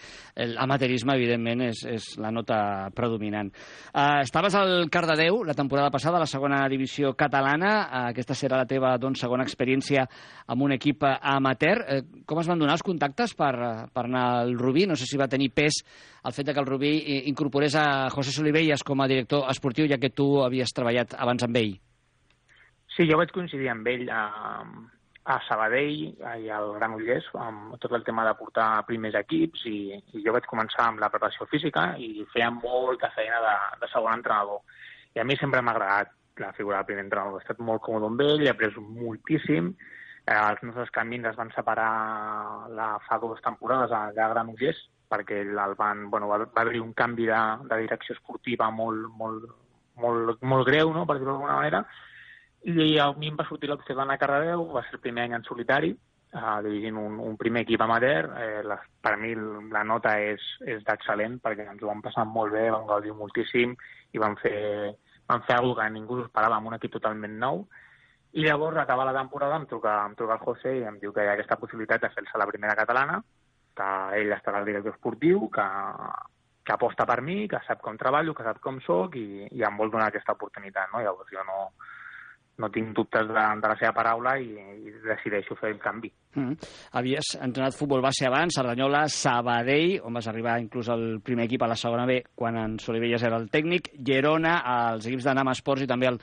l'amateurisme, 0.52 1.16
evidentment, 1.16 1.64
és, 1.70 1.86
és 1.88 2.10
la 2.20 2.34
nota 2.36 2.60
predominant. 2.96 3.54
Eh, 3.94 4.28
estaves 4.28 4.60
al 4.60 4.92
Cardedeu 4.92 5.46
la 5.48 5.56
temporada 5.56 5.96
passada, 5.96 6.20
a 6.20 6.26
la 6.26 6.30
segona 6.30 6.66
divisió 6.68 7.16
catalana, 7.16 7.74
eh, 7.86 8.06
aquesta 8.12 8.36
serà 8.36 8.60
la 8.60 8.68
teva 8.68 8.98
doncs, 9.00 9.24
segona 9.24 9.48
experiència 9.48 10.04
amb 10.48 10.57
amb 10.58 10.66
un 10.66 10.74
equip 10.74 11.04
eh, 11.06 11.14
amateur. 11.22 11.84
Eh, 11.86 12.02
com 12.26 12.42
es 12.42 12.50
van 12.50 12.58
donar 12.58 12.74
els 12.80 12.86
contactes 12.86 13.36
per, 13.38 13.54
eh, 13.54 13.86
per 13.94 14.08
anar 14.08 14.26
al 14.42 14.58
Rubí? 14.58 14.88
No 14.90 14.98
sé 14.98 15.06
si 15.06 15.20
va 15.22 15.30
tenir 15.30 15.52
pes 15.54 15.84
el 16.26 16.34
fet 16.34 16.50
de 16.50 16.54
que 16.54 16.60
el 16.60 16.68
Rubí 16.68 16.92
incorporés 17.30 17.78
a 17.78 18.10
José 18.10 18.34
Solivelles 18.34 18.84
com 18.84 19.00
a 19.00 19.08
director 19.08 19.46
esportiu, 19.52 19.86
ja 19.88 20.02
que 20.02 20.10
tu 20.10 20.42
havies 20.44 20.74
treballat 20.74 21.14
abans 21.16 21.46
amb 21.46 21.62
ell. 21.62 21.78
Sí, 22.96 23.06
jo 23.08 23.20
vaig 23.22 23.32
coincidir 23.32 23.70
amb 23.70 23.88
ell 23.88 24.10
a, 24.10 24.24
a 25.30 25.38
Sabadell 25.46 26.02
i 26.42 26.50
al 26.52 26.74
Granollers 26.80 27.30
amb 27.38 27.78
tot 27.80 27.94
el 27.94 28.04
tema 28.04 28.26
de 28.26 28.34
portar 28.40 28.84
primers 28.90 29.16
equips 29.22 29.68
i, 29.70 29.80
i 30.18 30.24
jo 30.26 30.34
vaig 30.36 30.50
començar 30.50 30.90
amb 30.90 31.04
la 31.04 31.12
preparació 31.14 31.48
física 31.52 31.92
i 32.02 32.26
feia 32.34 32.50
molta 32.52 33.14
feina 33.16 33.40
de, 33.46 33.56
de 33.84 33.92
segon 33.94 34.18
entrenador. 34.18 34.66
I 35.16 35.22
a 35.22 35.28
mi 35.28 35.38
sempre 35.38 35.62
m'ha 35.62 35.78
agradat 35.78 36.12
la 36.42 36.52
figura 36.58 36.82
del 36.82 36.90
primer 36.90 37.06
entrenador. 37.06 37.38
He 37.40 37.46
estat 37.46 37.62
molt 37.62 37.86
còmode 37.86 38.10
amb 38.10 38.26
ell, 38.26 38.44
he 38.44 38.52
après 38.52 38.76
moltíssim 38.82 39.72
Eh, 40.28 40.36
els 40.36 40.64
nostres 40.68 40.92
camins 40.92 41.26
es 41.30 41.38
van 41.40 41.52
separar 41.56 41.92
la, 42.76 42.90
fa 43.08 43.20
dues 43.24 43.40
temporades 43.46 43.94
a 43.96 44.12
Granollers 44.12 44.82
perquè 45.08 45.40
el 45.46 45.76
van, 45.80 46.10
bueno, 46.12 46.28
va, 46.28 46.42
va 46.44 46.66
haver 46.66 46.82
un 46.84 46.92
canvi 46.94 47.30
de, 47.30 47.40
de 47.70 47.78
direcció 47.86 48.16
esportiva 48.18 48.68
molt, 48.76 49.08
molt, 49.16 49.48
molt, 50.04 50.44
molt 50.44 50.68
greu, 50.68 50.92
no?, 50.92 51.06
per 51.08 51.16
dir-ho 51.16 51.32
d'alguna 51.32 51.62
manera, 51.62 51.86
i 52.68 52.98
a 53.00 53.08
mi 53.16 53.32
em 53.32 53.40
va 53.40 53.46
sortir 53.48 53.70
l'opció 53.72 53.96
d'anar 53.96 54.18
a 54.18 54.20
Cardedeu, 54.20 54.66
va 54.76 54.84
ser 54.84 54.98
el 54.98 55.04
primer 55.06 55.24
any 55.24 55.38
en 55.38 55.48
solitari, 55.48 55.94
uh, 56.36 56.58
dirigint 56.66 57.00
un, 57.00 57.16
un 57.24 57.38
primer 57.40 57.64
equip 57.64 57.82
amateur. 57.82 58.28
Eh, 58.44 58.64
la, 58.68 58.82
per 59.02 59.16
mi 59.22 59.34
la 59.72 59.84
nota 59.88 60.18
és, 60.20 60.44
és 60.68 60.84
d'excel·lent 60.84 61.40
perquè 61.44 61.70
ens 61.72 61.84
ho 61.84 61.88
vam 61.88 62.04
passar 62.04 62.28
molt 62.28 62.52
bé, 62.58 62.68
vam 62.74 62.88
gaudir 62.90 63.16
moltíssim 63.16 63.76
i 64.12 64.20
vam 64.20 64.36
fer, 64.42 64.58
vam 65.30 65.48
fer 65.48 65.56
alguna 65.56 65.88
que 65.88 65.96
ningú 65.96 66.20
esperava 66.26 66.60
amb 66.60 66.74
un 66.74 66.76
equip 66.76 66.98
totalment 67.00 67.40
nou 67.40 67.64
i 68.34 68.44
llavors, 68.44 68.78
acaba 68.78 69.06
la 69.06 69.16
temporada, 69.16 69.56
em 69.56 69.66
truca, 69.66 69.94
em 70.06 70.16
truca 70.16 70.36
el 70.36 70.46
José 70.46 70.74
i 70.80 70.86
em 70.86 70.98
diu 71.00 71.14
que 71.14 71.24
hi 71.24 71.30
ha 71.30 71.36
aquesta 71.38 71.58
possibilitat 71.58 72.04
de 72.04 72.10
fer-se 72.14 72.38
la 72.38 72.48
primera 72.50 72.76
catalana, 72.76 73.22
que 73.78 73.92
ell 74.20 74.34
estarà 74.36 74.60
al 74.60 74.68
director 74.68 74.94
esportiu, 74.94 75.48
que, 75.54 75.68
que 76.68 76.76
aposta 76.76 77.06
per 77.08 77.22
mi, 77.24 77.46
que 77.48 77.62
sap 77.68 77.82
com 77.86 77.98
treballo, 77.98 78.36
que 78.36 78.46
sap 78.46 78.60
com 78.64 78.82
sóc 78.86 79.16
i, 79.16 79.48
i 79.56 79.64
em 79.64 79.78
vol 79.80 79.94
donar 79.94 80.10
aquesta 80.12 80.36
oportunitat, 80.36 80.92
no? 80.94 81.04
Llavors 81.06 81.32
jo 81.32 81.46
no, 81.48 81.60
no 82.64 82.70
tinc 82.74 82.94
dubtes 82.98 83.30
de, 83.30 83.46
de 83.62 83.72
la 83.72 83.78
seva 83.80 83.94
paraula 83.96 84.36
i, 84.42 84.52
i 84.84 84.96
decideixo 85.06 85.56
fer 85.62 85.72
el 85.76 85.80
canvi. 85.84 86.12
Mm. 86.38 86.54
Havies 86.94 87.32
entrenat 87.42 87.74
futbol 87.74 88.04
base 88.06 88.28
abans, 88.28 88.54
Cerdanyola, 88.54 89.08
Sabadell, 89.10 89.96
on 90.06 90.14
vas 90.14 90.28
arribar 90.30 90.60
inclús 90.62 90.86
al 90.94 91.18
primer 91.26 91.48
equip 91.48 91.64
a 91.66 91.72
la 91.72 91.76
segona 91.76 92.06
B, 92.06 92.20
quan 92.38 92.60
en 92.62 92.76
Solivelles 92.80 93.24
era 93.26 93.40
el 93.42 93.50
tècnic, 93.50 93.90
Girona, 94.06 94.60
als 94.62 95.08
equips 95.10 95.26
de 95.26 95.34
Nam 95.34 95.50
Esports 95.50 95.88
i 95.88 95.90
també 95.90 96.12
al, 96.12 96.20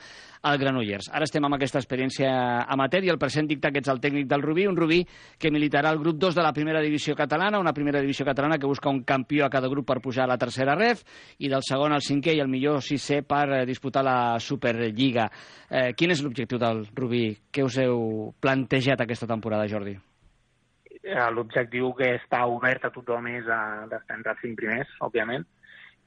al 0.47 0.59
Granollers. 0.61 1.09
Ara 1.11 1.27
estem 1.27 1.43
amb 1.43 1.57
aquesta 1.57 1.81
experiència 1.81 2.31
amateur 2.63 3.03
i 3.03 3.11
el 3.11 3.19
present 3.19 3.49
dicta 3.51 3.73
que 3.75 3.83
ets 3.83 3.91
el 3.91 3.99
tècnic 3.99 4.29
del 4.31 4.45
Rubí, 4.45 4.69
un 4.71 4.79
Rubí 4.79 5.01
que 5.37 5.51
militarà 5.51 5.91
al 5.91 5.99
grup 5.99 6.21
2 6.23 6.39
de 6.39 6.47
la 6.47 6.53
primera 6.55 6.79
divisió 6.79 7.15
catalana, 7.15 7.59
una 7.59 7.75
primera 7.75 7.99
divisió 7.99 8.25
catalana 8.25 8.57
que 8.57 8.71
busca 8.71 8.89
un 8.89 9.03
campió 9.03 9.45
a 9.45 9.51
cada 9.51 9.67
grup 9.67 9.89
per 9.91 9.99
pujar 9.99 10.29
a 10.29 10.31
la 10.31 10.39
tercera 10.39 10.79
ref, 10.79 11.03
i 11.43 11.51
del 11.51 11.67
segon 11.67 11.91
al 11.91 12.05
cinquè 12.07 12.37
i 12.37 12.43
el 12.43 12.51
millor 12.51 12.79
sisè 12.79 13.19
per 13.27 13.45
eh, 13.51 13.63
disputar 13.67 14.05
la 14.07 14.17
Superliga. 14.39 15.27
Eh, 15.67 15.91
quin 15.91 16.15
és 16.15 16.23
l'objectiu 16.23 16.61
del 16.61 16.85
Rubí? 16.95 17.27
Què 17.51 17.67
us 17.67 17.83
heu 17.83 18.31
plantejat 18.39 19.03
aquesta 19.03 19.27
temporada, 19.27 19.67
Jordi? 19.67 19.97
Eh, 21.05 21.25
L'objectiu 21.37 21.91
que 21.93 22.15
està 22.17 22.39
obert 22.49 22.87
a 22.87 22.89
tothom 22.93 23.27
és 23.29 23.45
d'estar 23.45 24.15
entre 24.17 24.33
els 24.33 24.39
cinc 24.41 24.57
primers, 24.57 24.93
òbviament, 25.05 25.43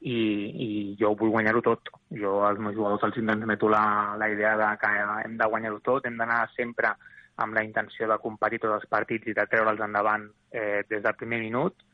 i, 0.00 0.16
i 0.64 0.68
jo 0.98 1.12
vull 1.20 1.30
guanyar-ho 1.36 1.62
tot. 1.62 1.92
Jo 2.22 2.40
als 2.46 2.58
meus 2.58 2.74
jugadors 2.74 3.04
els 3.06 3.14
transmeto 3.14 3.70
la, 3.70 4.16
la 4.18 4.28
idea 4.32 4.56
de 4.58 4.70
que 4.82 4.90
hem 5.22 5.36
de 5.38 5.48
guanyar-ho 5.52 5.78
tot, 5.86 6.06
hem 6.06 6.18
d'anar 6.18 6.40
sempre 6.56 6.96
amb 7.38 7.54
la 7.54 7.62
intenció 7.62 8.08
de 8.10 8.16
competir 8.18 8.58
tots 8.64 8.74
els 8.80 8.88
partits 8.90 9.30
i 9.30 9.36
de 9.38 9.44
treure'ls 9.46 9.84
endavant 9.86 10.24
eh, 10.50 10.82
des 10.90 11.04
del 11.04 11.14
primer 11.20 11.38
minut 11.44 11.86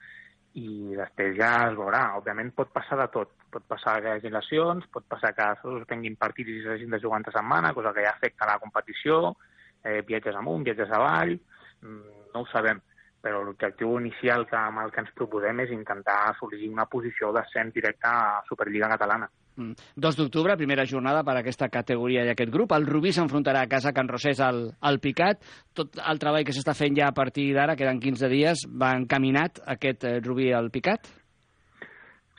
i 0.56 0.96
després 0.96 1.36
ja 1.36 1.50
es 1.66 1.76
veurà. 1.76 2.06
Òbviament 2.22 2.54
pot 2.56 2.72
passar 2.72 2.96
de 3.02 3.08
tot. 3.12 3.36
Pot 3.52 3.68
passar 3.68 3.98
que 4.00 4.14
hi 4.14 4.16
hagi 4.16 4.32
lesions, 4.32 4.88
pot 4.96 5.04
passar 5.10 5.34
que 5.36 5.50
els 5.52 5.84
tinguin 5.92 6.16
partits 6.16 6.56
i 6.56 6.64
s'hagin 6.64 6.96
de 6.96 7.02
jugar 7.04 7.20
entre 7.20 7.36
setmana, 7.36 7.74
cosa 7.76 7.92
que 7.92 8.06
ja 8.06 8.16
afecta 8.16 8.48
la 8.48 8.56
competició, 8.64 9.36
eh, 9.84 10.00
viatges 10.08 10.40
amunt, 10.40 10.64
viatges 10.64 10.96
avall, 10.96 11.36
mm, 11.82 12.18
no 12.32 12.46
ho 12.46 12.48
sabem 12.48 12.80
però 13.24 13.40
l'objectiu 13.40 13.96
inicial 14.02 14.44
que, 14.50 14.58
amb 14.58 14.82
el 14.84 14.92
que 14.92 15.00
ens 15.00 15.14
proposem 15.16 15.64
és 15.64 15.72
intentar 15.72 16.18
assolir 16.34 16.68
una 16.68 16.84
posició 16.92 17.32
d'ascens 17.32 17.72
directe 17.72 18.10
a 18.10 18.44
Superliga 18.50 18.90
Catalana. 18.92 19.30
Mm. 19.56 19.78
2 20.04 20.16
d'octubre, 20.18 20.58
primera 20.60 20.84
jornada 20.84 21.22
per 21.24 21.36
a 21.38 21.40
aquesta 21.40 21.70
categoria 21.72 22.26
i 22.26 22.32
aquest 22.32 22.52
grup. 22.52 22.74
El 22.76 22.88
Rubí 22.90 23.14
s'enfrontarà 23.14 23.64
a 23.64 23.70
casa 23.70 23.94
Can 23.96 24.10
Rosés 24.10 24.42
al, 24.44 24.64
al 24.80 25.00
Picat. 25.00 25.44
Tot 25.72 25.96
el 25.96 26.20
treball 26.20 26.44
que 26.44 26.54
s'està 26.56 26.74
fent 26.76 26.98
ja 26.98 27.08
a 27.08 27.16
partir 27.16 27.52
d'ara, 27.56 27.78
queden 27.80 28.02
15 28.02 28.32
dies, 28.32 28.66
va 28.68 28.92
encaminat 28.98 29.62
aquest 29.76 30.04
eh, 30.10 30.18
Rubí 30.24 30.50
al 30.52 30.72
Picat? 30.74 31.08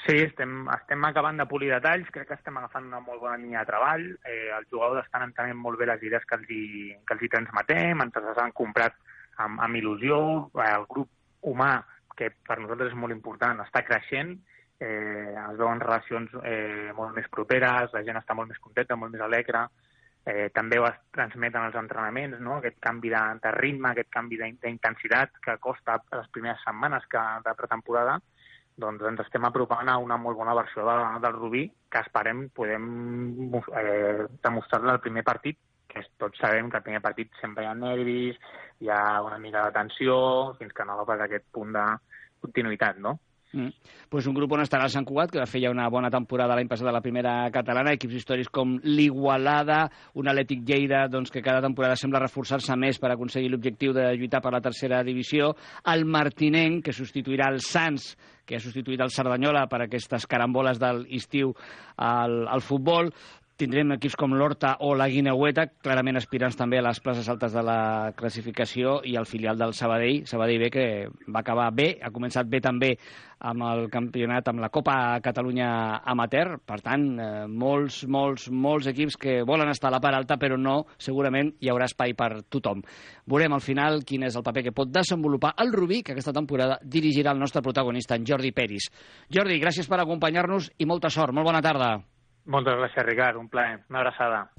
Sí, 0.05 0.19
estem, 0.21 0.67
estem 0.69 1.05
acabant 1.07 1.39
de 1.41 1.47
polir 1.49 1.71
detalls, 1.73 2.11
crec 2.13 2.27
que 2.29 2.35
estem 2.37 2.59
agafant 2.59 2.85
una 2.91 2.99
molt 3.01 3.23
bona 3.23 3.39
línia 3.41 3.63
de 3.63 3.71
treball, 3.71 4.03
eh, 4.29 4.51
els 4.53 4.67
jugadors 4.69 5.01
estan 5.01 5.25
entenent 5.25 5.57
molt 5.57 5.79
bé 5.81 5.87
les 5.89 6.03
idees 6.05 6.27
que 6.29 6.37
els 6.37 6.51
hi, 6.53 6.65
que 7.07 7.15
els 7.15 7.23
hi 7.25 7.29
transmetem, 7.33 8.03
ens 8.05 8.19
les 8.27 8.41
han 8.43 8.53
comprat 8.53 8.99
amb, 9.43 9.61
amb 9.61 9.79
il·lusió, 9.79 10.17
el 10.65 10.85
grup 10.89 11.09
humà, 11.51 11.77
que 12.15 12.31
per 12.47 12.59
nosaltres 12.61 12.93
és 12.93 12.99
molt 12.99 13.13
important, 13.15 13.59
està 13.63 13.83
creixent, 13.87 14.35
eh, 14.79 15.33
es 15.35 15.57
veuen 15.59 15.81
relacions 15.83 16.31
eh, 16.43 16.91
molt 16.95 17.15
més 17.15 17.27
properes, 17.31 17.91
la 17.93 18.03
gent 18.07 18.19
està 18.19 18.35
molt 18.37 18.51
més 18.51 18.61
contenta, 18.63 18.97
molt 18.99 19.13
més 19.13 19.23
alegre, 19.23 19.65
eh, 20.25 20.49
també 20.55 20.79
ho 20.79 20.87
es 20.89 20.97
transmeten 21.15 21.67
els 21.67 21.75
entrenaments, 21.79 22.39
no? 22.41 22.57
aquest 22.57 22.79
canvi 22.83 23.11
de, 23.13 23.23
de 23.43 23.51
ritme, 23.59 23.91
aquest 23.91 24.11
canvi 24.13 24.39
d'intensitat 24.41 25.37
que 25.43 25.59
costa 25.61 25.99
les 26.15 26.31
primeres 26.33 26.63
setmanes 26.65 27.05
que, 27.11 27.21
de 27.45 27.55
pretemporada, 27.59 28.17
doncs 28.75 29.05
ens 29.07 29.21
estem 29.23 29.45
apropant 29.47 29.87
a 29.87 29.99
una 30.03 30.17
molt 30.19 30.35
bona 30.35 30.55
versió 30.57 30.83
de, 30.83 30.95
del 31.23 31.37
Rubí 31.37 31.63
que 31.91 32.01
esperem 32.03 32.49
podem 32.55 32.87
eh, 33.55 34.25
demostrar-la 34.43 34.97
al 34.97 35.03
primer 35.03 35.23
partit 35.23 35.59
tots 36.19 36.39
sabem 36.41 36.69
que 36.69 36.81
el 36.81 36.87
primer 36.87 37.01
partit 37.03 37.31
sempre 37.41 37.63
hi 37.63 37.69
ha 37.69 37.75
nervis, 37.77 38.39
hi 38.83 38.91
ha 38.91 39.21
una 39.23 39.39
mica 39.39 39.63
de 39.67 39.75
tensió, 39.77 40.17
fins 40.59 40.73
que 40.75 40.85
no 40.85 40.97
agafes 40.97 41.25
aquest 41.25 41.47
punt 41.55 41.73
de 41.75 41.85
continuïtat, 42.43 42.99
no? 42.99 43.17
Mm. 43.55 43.71
Pues 44.09 44.27
un 44.27 44.35
grup 44.35 44.51
on 44.51 44.61
estarà 44.65 44.83
el 44.83 44.91
Sant 44.91 45.05
Cugat, 45.07 45.31
que 45.31 45.39
va 45.39 45.47
fer 45.47 45.61
ja 45.63 45.71
una 45.71 45.87
bona 45.89 46.09
temporada 46.11 46.57
l'any 46.57 46.67
passat 46.67 46.89
a 46.89 46.93
la 46.93 47.01
primera 47.03 47.33
catalana, 47.55 47.93
equips 47.95 48.17
històrics 48.19 48.51
com 48.51 48.73
l'Igualada, 48.83 49.85
un 50.19 50.27
Atlètic 50.27 50.65
Lleida 50.67 51.05
doncs, 51.11 51.31
que 51.31 51.43
cada 51.45 51.63
temporada 51.63 51.95
sembla 51.99 52.19
reforçar-se 52.25 52.75
més 52.75 52.99
per 52.99 53.13
aconseguir 53.13 53.53
l'objectiu 53.53 53.95
de 53.95 54.09
lluitar 54.17 54.43
per 54.43 54.51
la 54.57 54.61
tercera 54.65 54.99
divisió, 55.07 55.53
el 55.93 56.03
Martinenc, 56.03 56.83
que 56.83 56.95
substituirà 56.95 57.47
el 57.53 57.61
Sants, 57.63 58.11
que 58.45 58.59
ha 58.59 58.61
substituït 58.61 59.01
el 59.01 59.15
Cerdanyola 59.15 59.65
per 59.71 59.85
aquestes 59.85 60.27
caramboles 60.27 60.81
de 60.81 60.91
l'estiu 60.99 61.55
al, 61.95 62.43
al 62.51 62.61
futbol, 62.61 63.13
Tindrem 63.55 63.93
equips 63.95 64.17
com 64.19 64.33
l'Horta 64.35 64.73
o 64.83 64.89
la 64.99 65.05
Guineueta, 65.07 65.63
clarament 65.79 66.17
aspirants 66.19 66.57
també 66.59 66.75
a 66.75 66.83
les 66.83 66.97
places 66.99 67.29
altes 67.31 67.53
de 67.55 67.61
la 67.63 68.11
classificació, 68.17 68.97
i 69.07 69.13
el 69.15 69.27
filial 69.29 69.55
del 69.55 69.71
Sabadell, 69.71 70.25
Sabadell 70.27 70.65
B, 70.65 70.67
que 70.73 70.87
va 71.31 71.39
acabar 71.39 71.69
bé, 71.71 71.85
ha 72.03 72.09
començat 72.11 72.49
bé 72.51 72.59
també 72.59 72.89
amb 73.47 73.63
el 73.63 73.85
campionat, 73.93 74.49
amb 74.51 74.59
la 74.59 74.67
Copa 74.75 74.95
Catalunya 75.23 75.69
Amateur. 76.03 76.57
Per 76.67 76.81
tant, 76.83 77.05
eh, 77.15 77.45
molts, 77.47 78.01
molts, 78.11 78.49
molts 78.51 78.89
equips 78.91 79.15
que 79.15 79.37
volen 79.47 79.71
estar 79.71 79.87
a 79.87 79.95
la 79.95 80.01
part 80.03 80.17
alta, 80.19 80.35
però 80.35 80.57
no, 80.59 80.81
segurament 80.97 81.53
hi 81.63 81.71
haurà 81.71 81.87
espai 81.87 82.11
per 82.11 82.41
tothom. 82.51 82.81
Veurem 83.23 83.55
al 83.55 83.63
final 83.63 84.03
quin 84.03 84.25
és 84.27 84.35
el 84.35 84.43
paper 84.43 84.65
que 84.65 84.75
pot 84.75 84.91
desenvolupar 84.91 85.53
el 85.63 85.71
Rubí, 85.71 86.01
que 86.03 86.11
aquesta 86.11 86.35
temporada 86.35 86.75
dirigirà 86.83 87.31
el 87.31 87.39
nostre 87.39 87.63
protagonista, 87.63 88.19
en 88.19 88.27
Jordi 88.27 88.51
Peris. 88.51 88.89
Jordi, 89.31 89.61
gràcies 89.63 89.87
per 89.87 90.01
acompanyar-nos 90.03 90.73
i 90.75 90.89
molta 90.91 91.07
sort. 91.07 91.31
Molt 91.31 91.47
bona 91.47 91.63
tarda. 91.63 91.93
Moltes 92.45 92.77
gràcies, 92.77 93.05
Ricard. 93.05 93.37
Un 93.41 93.49
plaer. 93.49 93.79
Una 93.89 93.99
abraçada. 94.03 94.49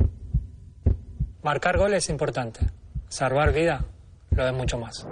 Marcar 1.42 1.76
gol 1.78 1.94
es 1.94 2.08
importante. 2.10 2.66
Salvar 3.08 3.52
vida 3.52 3.84
lo 4.30 4.46
es 4.46 4.52
mucho 4.52 4.78
más. 4.78 5.06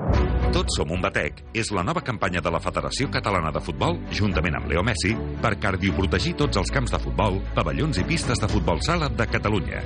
Tots 0.53 0.77
som 0.77 0.91
un 0.95 1.01
batec 1.03 1.41
és 1.57 1.71
la 1.75 1.83
nova 1.83 2.03
campanya 2.05 2.43
de 2.45 2.51
la 2.53 2.61
Federació 2.63 3.09
Catalana 3.11 3.51
de 3.55 3.63
Futbol, 3.65 3.97
juntament 4.13 4.55
amb 4.59 4.69
Leo 4.71 4.85
Messi, 4.87 5.15
per 5.43 5.57
cardioprotegir 5.63 6.35
tots 6.39 6.61
els 6.61 6.71
camps 6.71 6.93
de 6.95 7.01
futbol, 7.03 7.41
pavellons 7.57 7.99
i 7.99 8.05
pistes 8.07 8.43
de 8.43 8.51
futbol 8.53 8.83
sala 8.85 9.09
de 9.09 9.27
Catalunya. 9.27 9.83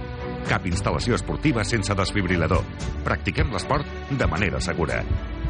Cap 0.49 0.67
instal·lació 0.69 1.17
esportiva 1.17 1.65
sense 1.65 1.95
desfibrilador. 1.97 2.65
Practiquem 3.05 3.53
l'esport 3.55 3.87
de 4.11 4.29
manera 4.29 4.61
segura. 4.61 5.03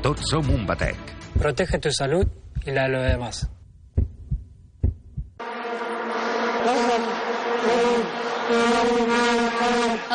Tots 0.03 0.31
som 0.31 0.51
un 0.55 0.67
batec. 0.67 1.15
Protege 1.39 1.79
tu 1.79 1.91
salud 1.91 2.27
y 2.67 2.71
la 2.73 2.83
de 2.85 2.89
los 2.89 3.03
demás. 3.03 3.49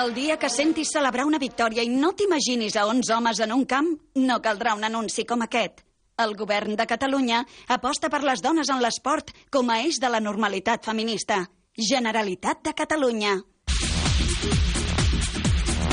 El 0.04 0.13
dia 0.16 0.36
que 0.39 0.50
sentis 0.50 0.92
celebrar 0.92 1.24
una 1.30 1.39
victòria 1.39 1.84
i 1.86 1.89
no 1.92 2.12
t'imaginis 2.18 2.76
a 2.76 2.88
11 2.89 3.13
homes 3.16 3.39
en 3.46 3.54
un 3.56 3.63
camp, 3.70 3.88
no 4.16 4.42
caldrà 4.42 4.74
un 4.76 4.84
anunci 4.84 5.24
com 5.30 5.46
aquest. 5.46 5.84
El 6.24 6.36
govern 6.38 6.76
de 6.78 6.86
Catalunya 6.89 7.44
aposta 7.76 8.10
per 8.10 8.22
les 8.26 8.42
dones 8.42 8.70
en 8.70 8.82
l'esport 8.84 9.32
com 9.54 9.70
a 9.70 9.80
eix 9.86 10.02
de 10.02 10.12
la 10.12 10.22
normalitat 10.22 10.86
feminista. 10.86 11.46
Generalitat 11.78 12.62
de 12.68 12.74
Catalunya. 12.78 13.39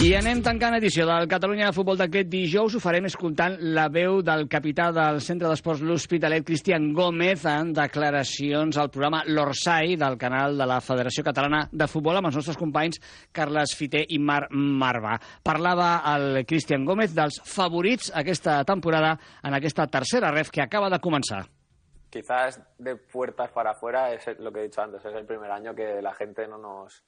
I 0.01 0.15
anem 0.17 0.39
tancant 0.41 0.73
edició 0.79 1.05
del 1.05 1.27
Catalunya 1.29 1.67
de 1.69 1.77
Futbol 1.77 1.99
d'aquest 2.01 2.31
dijous. 2.33 2.73
Ho 2.73 2.81
farem 2.81 3.05
escoltant 3.05 3.59
la 3.77 3.83
veu 3.93 4.23
del 4.25 4.47
capità 4.49 4.87
del 4.97 5.19
Centre 5.21 5.51
d'Esports 5.51 5.83
L'Hospitalet, 5.85 6.47
Cristian 6.49 6.87
Gómez, 6.97 7.45
en 7.45 7.75
declaracions 7.77 8.79
al 8.81 8.89
programa 8.89 9.21
L'Orsai 9.29 9.99
del 10.01 10.17
canal 10.17 10.57
de 10.57 10.69
la 10.71 10.79
Federació 10.81 11.27
Catalana 11.27 11.67
de 11.69 11.91
Futbol 11.93 12.17
amb 12.17 12.31
els 12.31 12.39
nostres 12.41 12.57
companys 12.57 12.97
Carles 13.37 13.77
Fiter 13.77 14.07
i 14.09 14.17
Marc 14.17 14.57
Marva. 14.57 15.19
Parlava 15.45 15.91
el 16.15 16.47
Cristian 16.49 16.89
Gómez 16.89 17.13
dels 17.13 17.37
favorits 17.45 18.09
aquesta 18.25 18.57
temporada 18.65 19.13
en 19.45 19.61
aquesta 19.61 19.85
tercera 19.85 20.33
ref 20.33 20.49
que 20.49 20.65
acaba 20.65 20.89
de 20.89 21.03
començar. 21.05 21.43
Quizás 22.09 22.57
de 22.79 22.97
puertas 22.97 23.53
para 23.53 23.77
afuera 23.77 24.15
es 24.15 24.25
lo 24.39 24.51
que 24.51 24.61
he 24.61 24.69
dicho 24.73 24.81
antes, 24.81 25.05
es 25.05 25.15
el 25.15 25.27
primer 25.27 25.51
año 25.51 25.75
que 25.75 26.01
la 26.01 26.15
gente 26.15 26.49
no 26.49 26.57
nos 26.57 27.03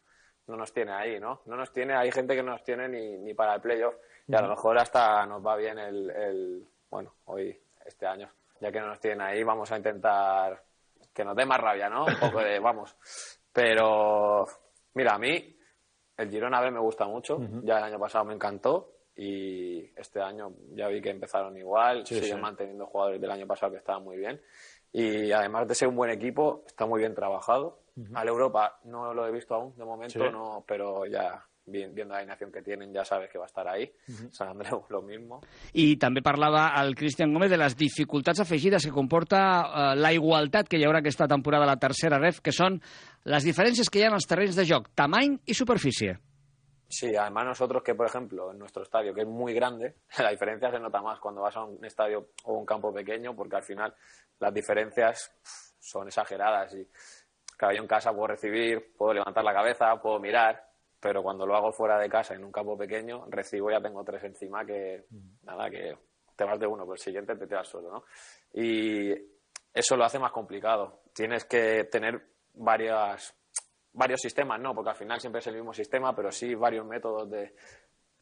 no 0.46 0.56
nos 0.56 0.72
tiene 0.72 0.92
ahí, 0.92 1.20
¿no? 1.20 1.42
No 1.46 1.56
nos 1.56 1.72
tiene, 1.72 1.94
hay 1.94 2.10
gente 2.10 2.34
que 2.34 2.42
no 2.42 2.52
nos 2.52 2.64
tiene 2.64 2.88
ni, 2.88 3.16
ni 3.18 3.34
para 3.34 3.54
el 3.54 3.60
playoff 3.60 3.94
y 4.26 4.34
a 4.34 4.42
lo 4.42 4.48
mejor 4.48 4.78
hasta 4.78 5.24
nos 5.26 5.44
va 5.44 5.56
bien 5.56 5.78
el, 5.78 6.10
el, 6.10 6.66
bueno, 6.90 7.14
hoy, 7.26 7.58
este 7.84 8.06
año, 8.06 8.30
ya 8.60 8.70
que 8.70 8.80
no 8.80 8.86
nos 8.88 9.00
tienen 9.00 9.20
ahí, 9.22 9.42
vamos 9.42 9.70
a 9.72 9.76
intentar 9.76 10.62
que 11.12 11.24
nos 11.24 11.36
dé 11.36 11.44
más 11.44 11.58
rabia, 11.58 11.88
¿no? 11.88 12.04
Un 12.06 12.16
poco 12.18 12.40
de, 12.40 12.58
vamos. 12.60 12.96
Pero, 13.52 14.46
mira, 14.94 15.14
a 15.14 15.18
mí 15.18 15.56
el 16.16 16.30
Girona 16.30 16.60
B 16.60 16.70
me 16.70 16.80
gusta 16.80 17.06
mucho, 17.06 17.38
ya 17.62 17.78
el 17.78 17.84
año 17.84 17.98
pasado 17.98 18.24
me 18.24 18.34
encantó 18.34 18.90
y 19.16 19.84
este 19.98 20.20
año 20.20 20.52
ya 20.74 20.88
vi 20.88 21.02
que 21.02 21.10
empezaron 21.10 21.56
igual, 21.56 22.06
Sí, 22.06 22.14
siguen 22.20 22.36
sí. 22.36 22.42
manteniendo 22.42 22.86
jugadores 22.86 23.20
del 23.20 23.30
año 23.30 23.46
pasado 23.46 23.72
que 23.72 23.78
estaban 23.78 24.04
muy 24.04 24.16
bien 24.16 24.40
y 24.92 25.32
además 25.32 25.66
de 25.66 25.74
ser 25.74 25.88
un 25.88 25.96
buen 25.96 26.10
equipo, 26.10 26.64
está 26.66 26.86
muy 26.86 27.00
bien 27.00 27.14
trabajado. 27.14 27.81
Al 28.14 28.28
Europa 28.28 28.78
no 28.84 29.12
lo 29.12 29.26
he 29.26 29.32
visto 29.32 29.54
aún, 29.54 29.76
de 29.76 29.84
momento 29.84 30.18
Sí. 30.18 30.32
no, 30.32 30.64
pero 30.66 31.04
ya 31.06 31.44
vi- 31.66 31.86
viendo 31.86 32.14
la 32.14 32.18
alineación 32.20 32.50
que 32.50 32.62
tienen 32.62 32.92
ya 32.92 33.04
sabes 33.04 33.28
que 33.30 33.38
va 33.38 33.44
a 33.44 33.46
estar 33.46 33.68
ahí. 33.68 33.92
San 34.30 34.48
Andreu 34.48 34.84
lo 34.90 35.02
mismo. 35.02 35.40
I 35.74 35.96
també 36.00 36.22
parlava 36.22 36.70
el 36.82 36.94
Cristian 36.96 37.32
Gómez 37.32 37.50
de 37.50 37.58
les 37.58 37.76
dificultats 37.76 38.40
afegides 38.40 38.84
que 38.86 38.90
comporta 38.92 39.42
eh, 39.92 39.96
la 39.96 40.12
igualtat 40.12 40.68
que 40.68 40.78
hi 40.80 40.84
haurà 40.88 40.98
aquesta 41.04 41.28
temporada 41.28 41.64
a 41.64 41.72
la 41.74 41.76
tercera 41.78 42.18
ref, 42.18 42.40
que 42.40 42.52
són 42.52 42.80
les 43.24 43.44
diferències 43.44 43.90
que 43.90 44.00
hi 44.00 44.04
ha 44.04 44.08
en 44.08 44.16
els 44.18 44.26
terrenys 44.26 44.56
de 44.56 44.64
joc, 44.66 44.88
tamany 44.94 45.38
i 45.46 45.54
superfície. 45.54 46.16
Sí, 46.92 47.14
además 47.16 47.46
nosotros 47.46 47.82
que, 47.82 47.94
por 47.94 48.04
ejemplo, 48.06 48.50
en 48.52 48.58
nuestro 48.58 48.82
estadio, 48.82 49.14
que 49.14 49.22
es 49.22 49.26
muy 49.28 49.54
grande, 49.54 49.96
la 50.18 50.30
diferencia 50.30 50.70
se 50.70 50.78
nota 50.80 51.00
más 51.00 51.20
cuando 51.20 51.40
vas 51.42 51.56
a 51.56 51.64
un 51.64 51.82
estadio 51.84 52.30
o 52.44 52.54
un 52.54 52.66
campo 52.66 52.92
pequeño, 52.92 53.34
porque 53.36 53.56
al 53.56 53.62
final 53.62 53.94
las 54.40 54.52
diferencias 54.52 55.30
son 55.78 56.06
exageradas 56.08 56.74
y 56.74 56.86
claro, 57.62 57.76
yo 57.76 57.82
en 57.82 57.88
casa 57.88 58.12
puedo 58.12 58.26
recibir, 58.26 58.92
puedo 58.96 59.14
levantar 59.14 59.44
la 59.44 59.54
cabeza, 59.54 59.94
puedo 60.02 60.18
mirar, 60.18 60.68
pero 60.98 61.22
cuando 61.22 61.46
lo 61.46 61.54
hago 61.54 61.70
fuera 61.70 61.96
de 61.96 62.08
casa 62.08 62.34
en 62.34 62.42
un 62.42 62.50
campo 62.50 62.76
pequeño, 62.76 63.26
recibo 63.28 63.70
y 63.70 63.74
ya 63.74 63.80
tengo 63.80 64.02
tres 64.02 64.24
encima 64.24 64.66
que, 64.66 65.04
nada, 65.44 65.70
que 65.70 65.96
te 66.34 66.42
vas 66.42 66.58
de 66.58 66.66
uno, 66.66 66.82
pero 66.82 66.94
el 66.94 66.98
siguiente 66.98 67.36
te 67.36 67.46
tiras 67.46 67.68
solo, 67.68 67.92
¿no? 67.92 68.04
Y 68.52 69.12
eso 69.72 69.96
lo 69.96 70.04
hace 70.04 70.18
más 70.18 70.32
complicado. 70.32 71.02
Tienes 71.14 71.44
que 71.44 71.84
tener 71.84 72.20
varias 72.54 73.32
varios 73.92 74.20
sistemas, 74.20 74.60
no, 74.60 74.74
porque 74.74 74.90
al 74.90 74.96
final 74.96 75.20
siempre 75.20 75.38
es 75.38 75.46
el 75.46 75.54
mismo 75.54 75.72
sistema, 75.72 76.16
pero 76.16 76.32
sí 76.32 76.56
varios 76.56 76.84
métodos 76.84 77.30
de 77.30 77.54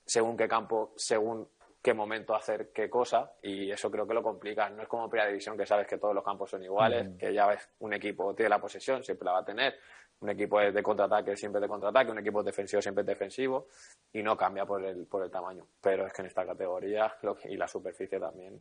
según 0.04 0.36
qué 0.36 0.46
campo, 0.46 0.92
según 0.96 1.48
qué 1.82 1.94
momento 1.94 2.34
hacer 2.34 2.70
qué 2.72 2.90
cosa, 2.90 3.32
y 3.42 3.70
eso 3.70 3.90
creo 3.90 4.06
que 4.06 4.14
lo 4.14 4.22
complica. 4.22 4.68
No 4.70 4.82
es 4.82 4.88
como 4.88 5.08
Primera 5.08 5.28
División, 5.30 5.56
que 5.56 5.64
sabes 5.66 5.86
que 5.86 5.98
todos 5.98 6.14
los 6.14 6.24
campos 6.24 6.50
son 6.50 6.62
iguales, 6.62 7.08
que 7.18 7.32
ya 7.32 7.46
ves, 7.46 7.68
un 7.80 7.94
equipo 7.94 8.34
tiene 8.34 8.50
la 8.50 8.60
posesión, 8.60 9.02
siempre 9.02 9.24
la 9.26 9.32
va 9.32 9.38
a 9.40 9.44
tener, 9.44 9.76
un 10.20 10.28
equipo 10.28 10.60
es 10.60 10.74
de 10.74 10.82
contraataque 10.82 11.34
siempre 11.36 11.60
de 11.60 11.68
contraataque, 11.68 12.10
un 12.10 12.18
equipo 12.18 12.42
defensivo 12.42 12.82
siempre 12.82 13.00
es 13.02 13.06
defensivo, 13.06 13.68
y 14.12 14.22
no 14.22 14.36
cambia 14.36 14.66
por 14.66 14.84
el, 14.84 15.06
por 15.06 15.24
el 15.24 15.30
tamaño. 15.30 15.66
Pero 15.80 16.06
es 16.06 16.12
que 16.12 16.20
en 16.22 16.26
esta 16.26 16.44
categoría, 16.44 17.14
lo 17.22 17.34
que- 17.34 17.48
y 17.50 17.56
la 17.56 17.66
superficie 17.66 18.20
también, 18.20 18.60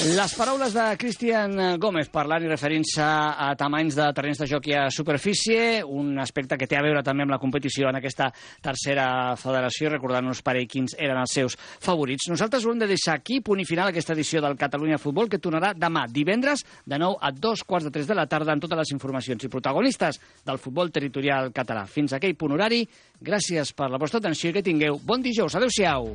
Les 0.00 0.32
paraules 0.32 0.72
de 0.72 0.84
Cristian 0.96 1.52
Gómez 1.76 2.08
parlant 2.08 2.40
i 2.40 2.48
referint-se 2.48 3.04
a 3.04 3.50
tamanys 3.60 3.98
de 3.98 4.06
terrenys 4.16 4.38
de 4.40 4.46
joc 4.48 4.70
i 4.70 4.72
a 4.72 4.86
superfície, 4.88 5.82
un 5.84 6.14
aspecte 6.22 6.56
que 6.56 6.64
té 6.64 6.78
a 6.78 6.80
veure 6.86 7.02
també 7.04 7.26
amb 7.26 7.34
la 7.34 7.38
competició 7.42 7.90
en 7.90 7.98
aquesta 7.98 8.30
tercera 8.64 9.36
federació, 9.36 9.90
recordant-nos 9.92 10.40
per 10.40 10.54
ell 10.56 10.70
quins 10.72 10.96
eren 10.96 11.20
els 11.20 11.34
seus 11.36 11.58
favorits. 11.84 12.30
Nosaltres 12.32 12.64
ho 12.64 12.72
hem 12.72 12.80
de 12.80 12.88
deixar 12.88 13.18
aquí, 13.18 13.42
punt 13.44 13.60
i 13.60 13.68
final 13.68 13.92
aquesta 13.92 14.16
edició 14.16 14.40
del 14.40 14.56
Catalunya 14.56 14.96
Futbol, 14.96 15.28
que 15.28 15.42
tornarà 15.42 15.74
demà, 15.76 16.06
divendres, 16.08 16.64
de 16.88 16.96
nou 16.96 17.18
a 17.20 17.28
dos 17.36 17.60
quarts 17.68 17.90
de 17.90 17.92
tres 17.92 18.08
de 18.08 18.16
la 18.16 18.24
tarda, 18.24 18.54
amb 18.56 18.64
totes 18.64 18.80
les 18.80 18.94
informacions 18.96 19.44
i 19.44 19.52
protagonistes 19.52 20.16
del 20.48 20.62
futbol 20.64 20.88
territorial 20.88 21.52
català. 21.52 21.84
Fins 21.84 22.16
aquell 22.16 22.38
punt 22.40 22.56
horari, 22.56 22.86
gràcies 23.20 23.76
per 23.76 23.92
la 23.92 24.00
vostra 24.00 24.24
atenció 24.24 24.48
i 24.48 24.56
que 24.56 24.64
tingueu 24.64 24.96
bon 25.04 25.20
dijous. 25.20 25.60
Adéu-siau. 25.60 26.14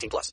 18 0.01 0.09
plus. 0.09 0.29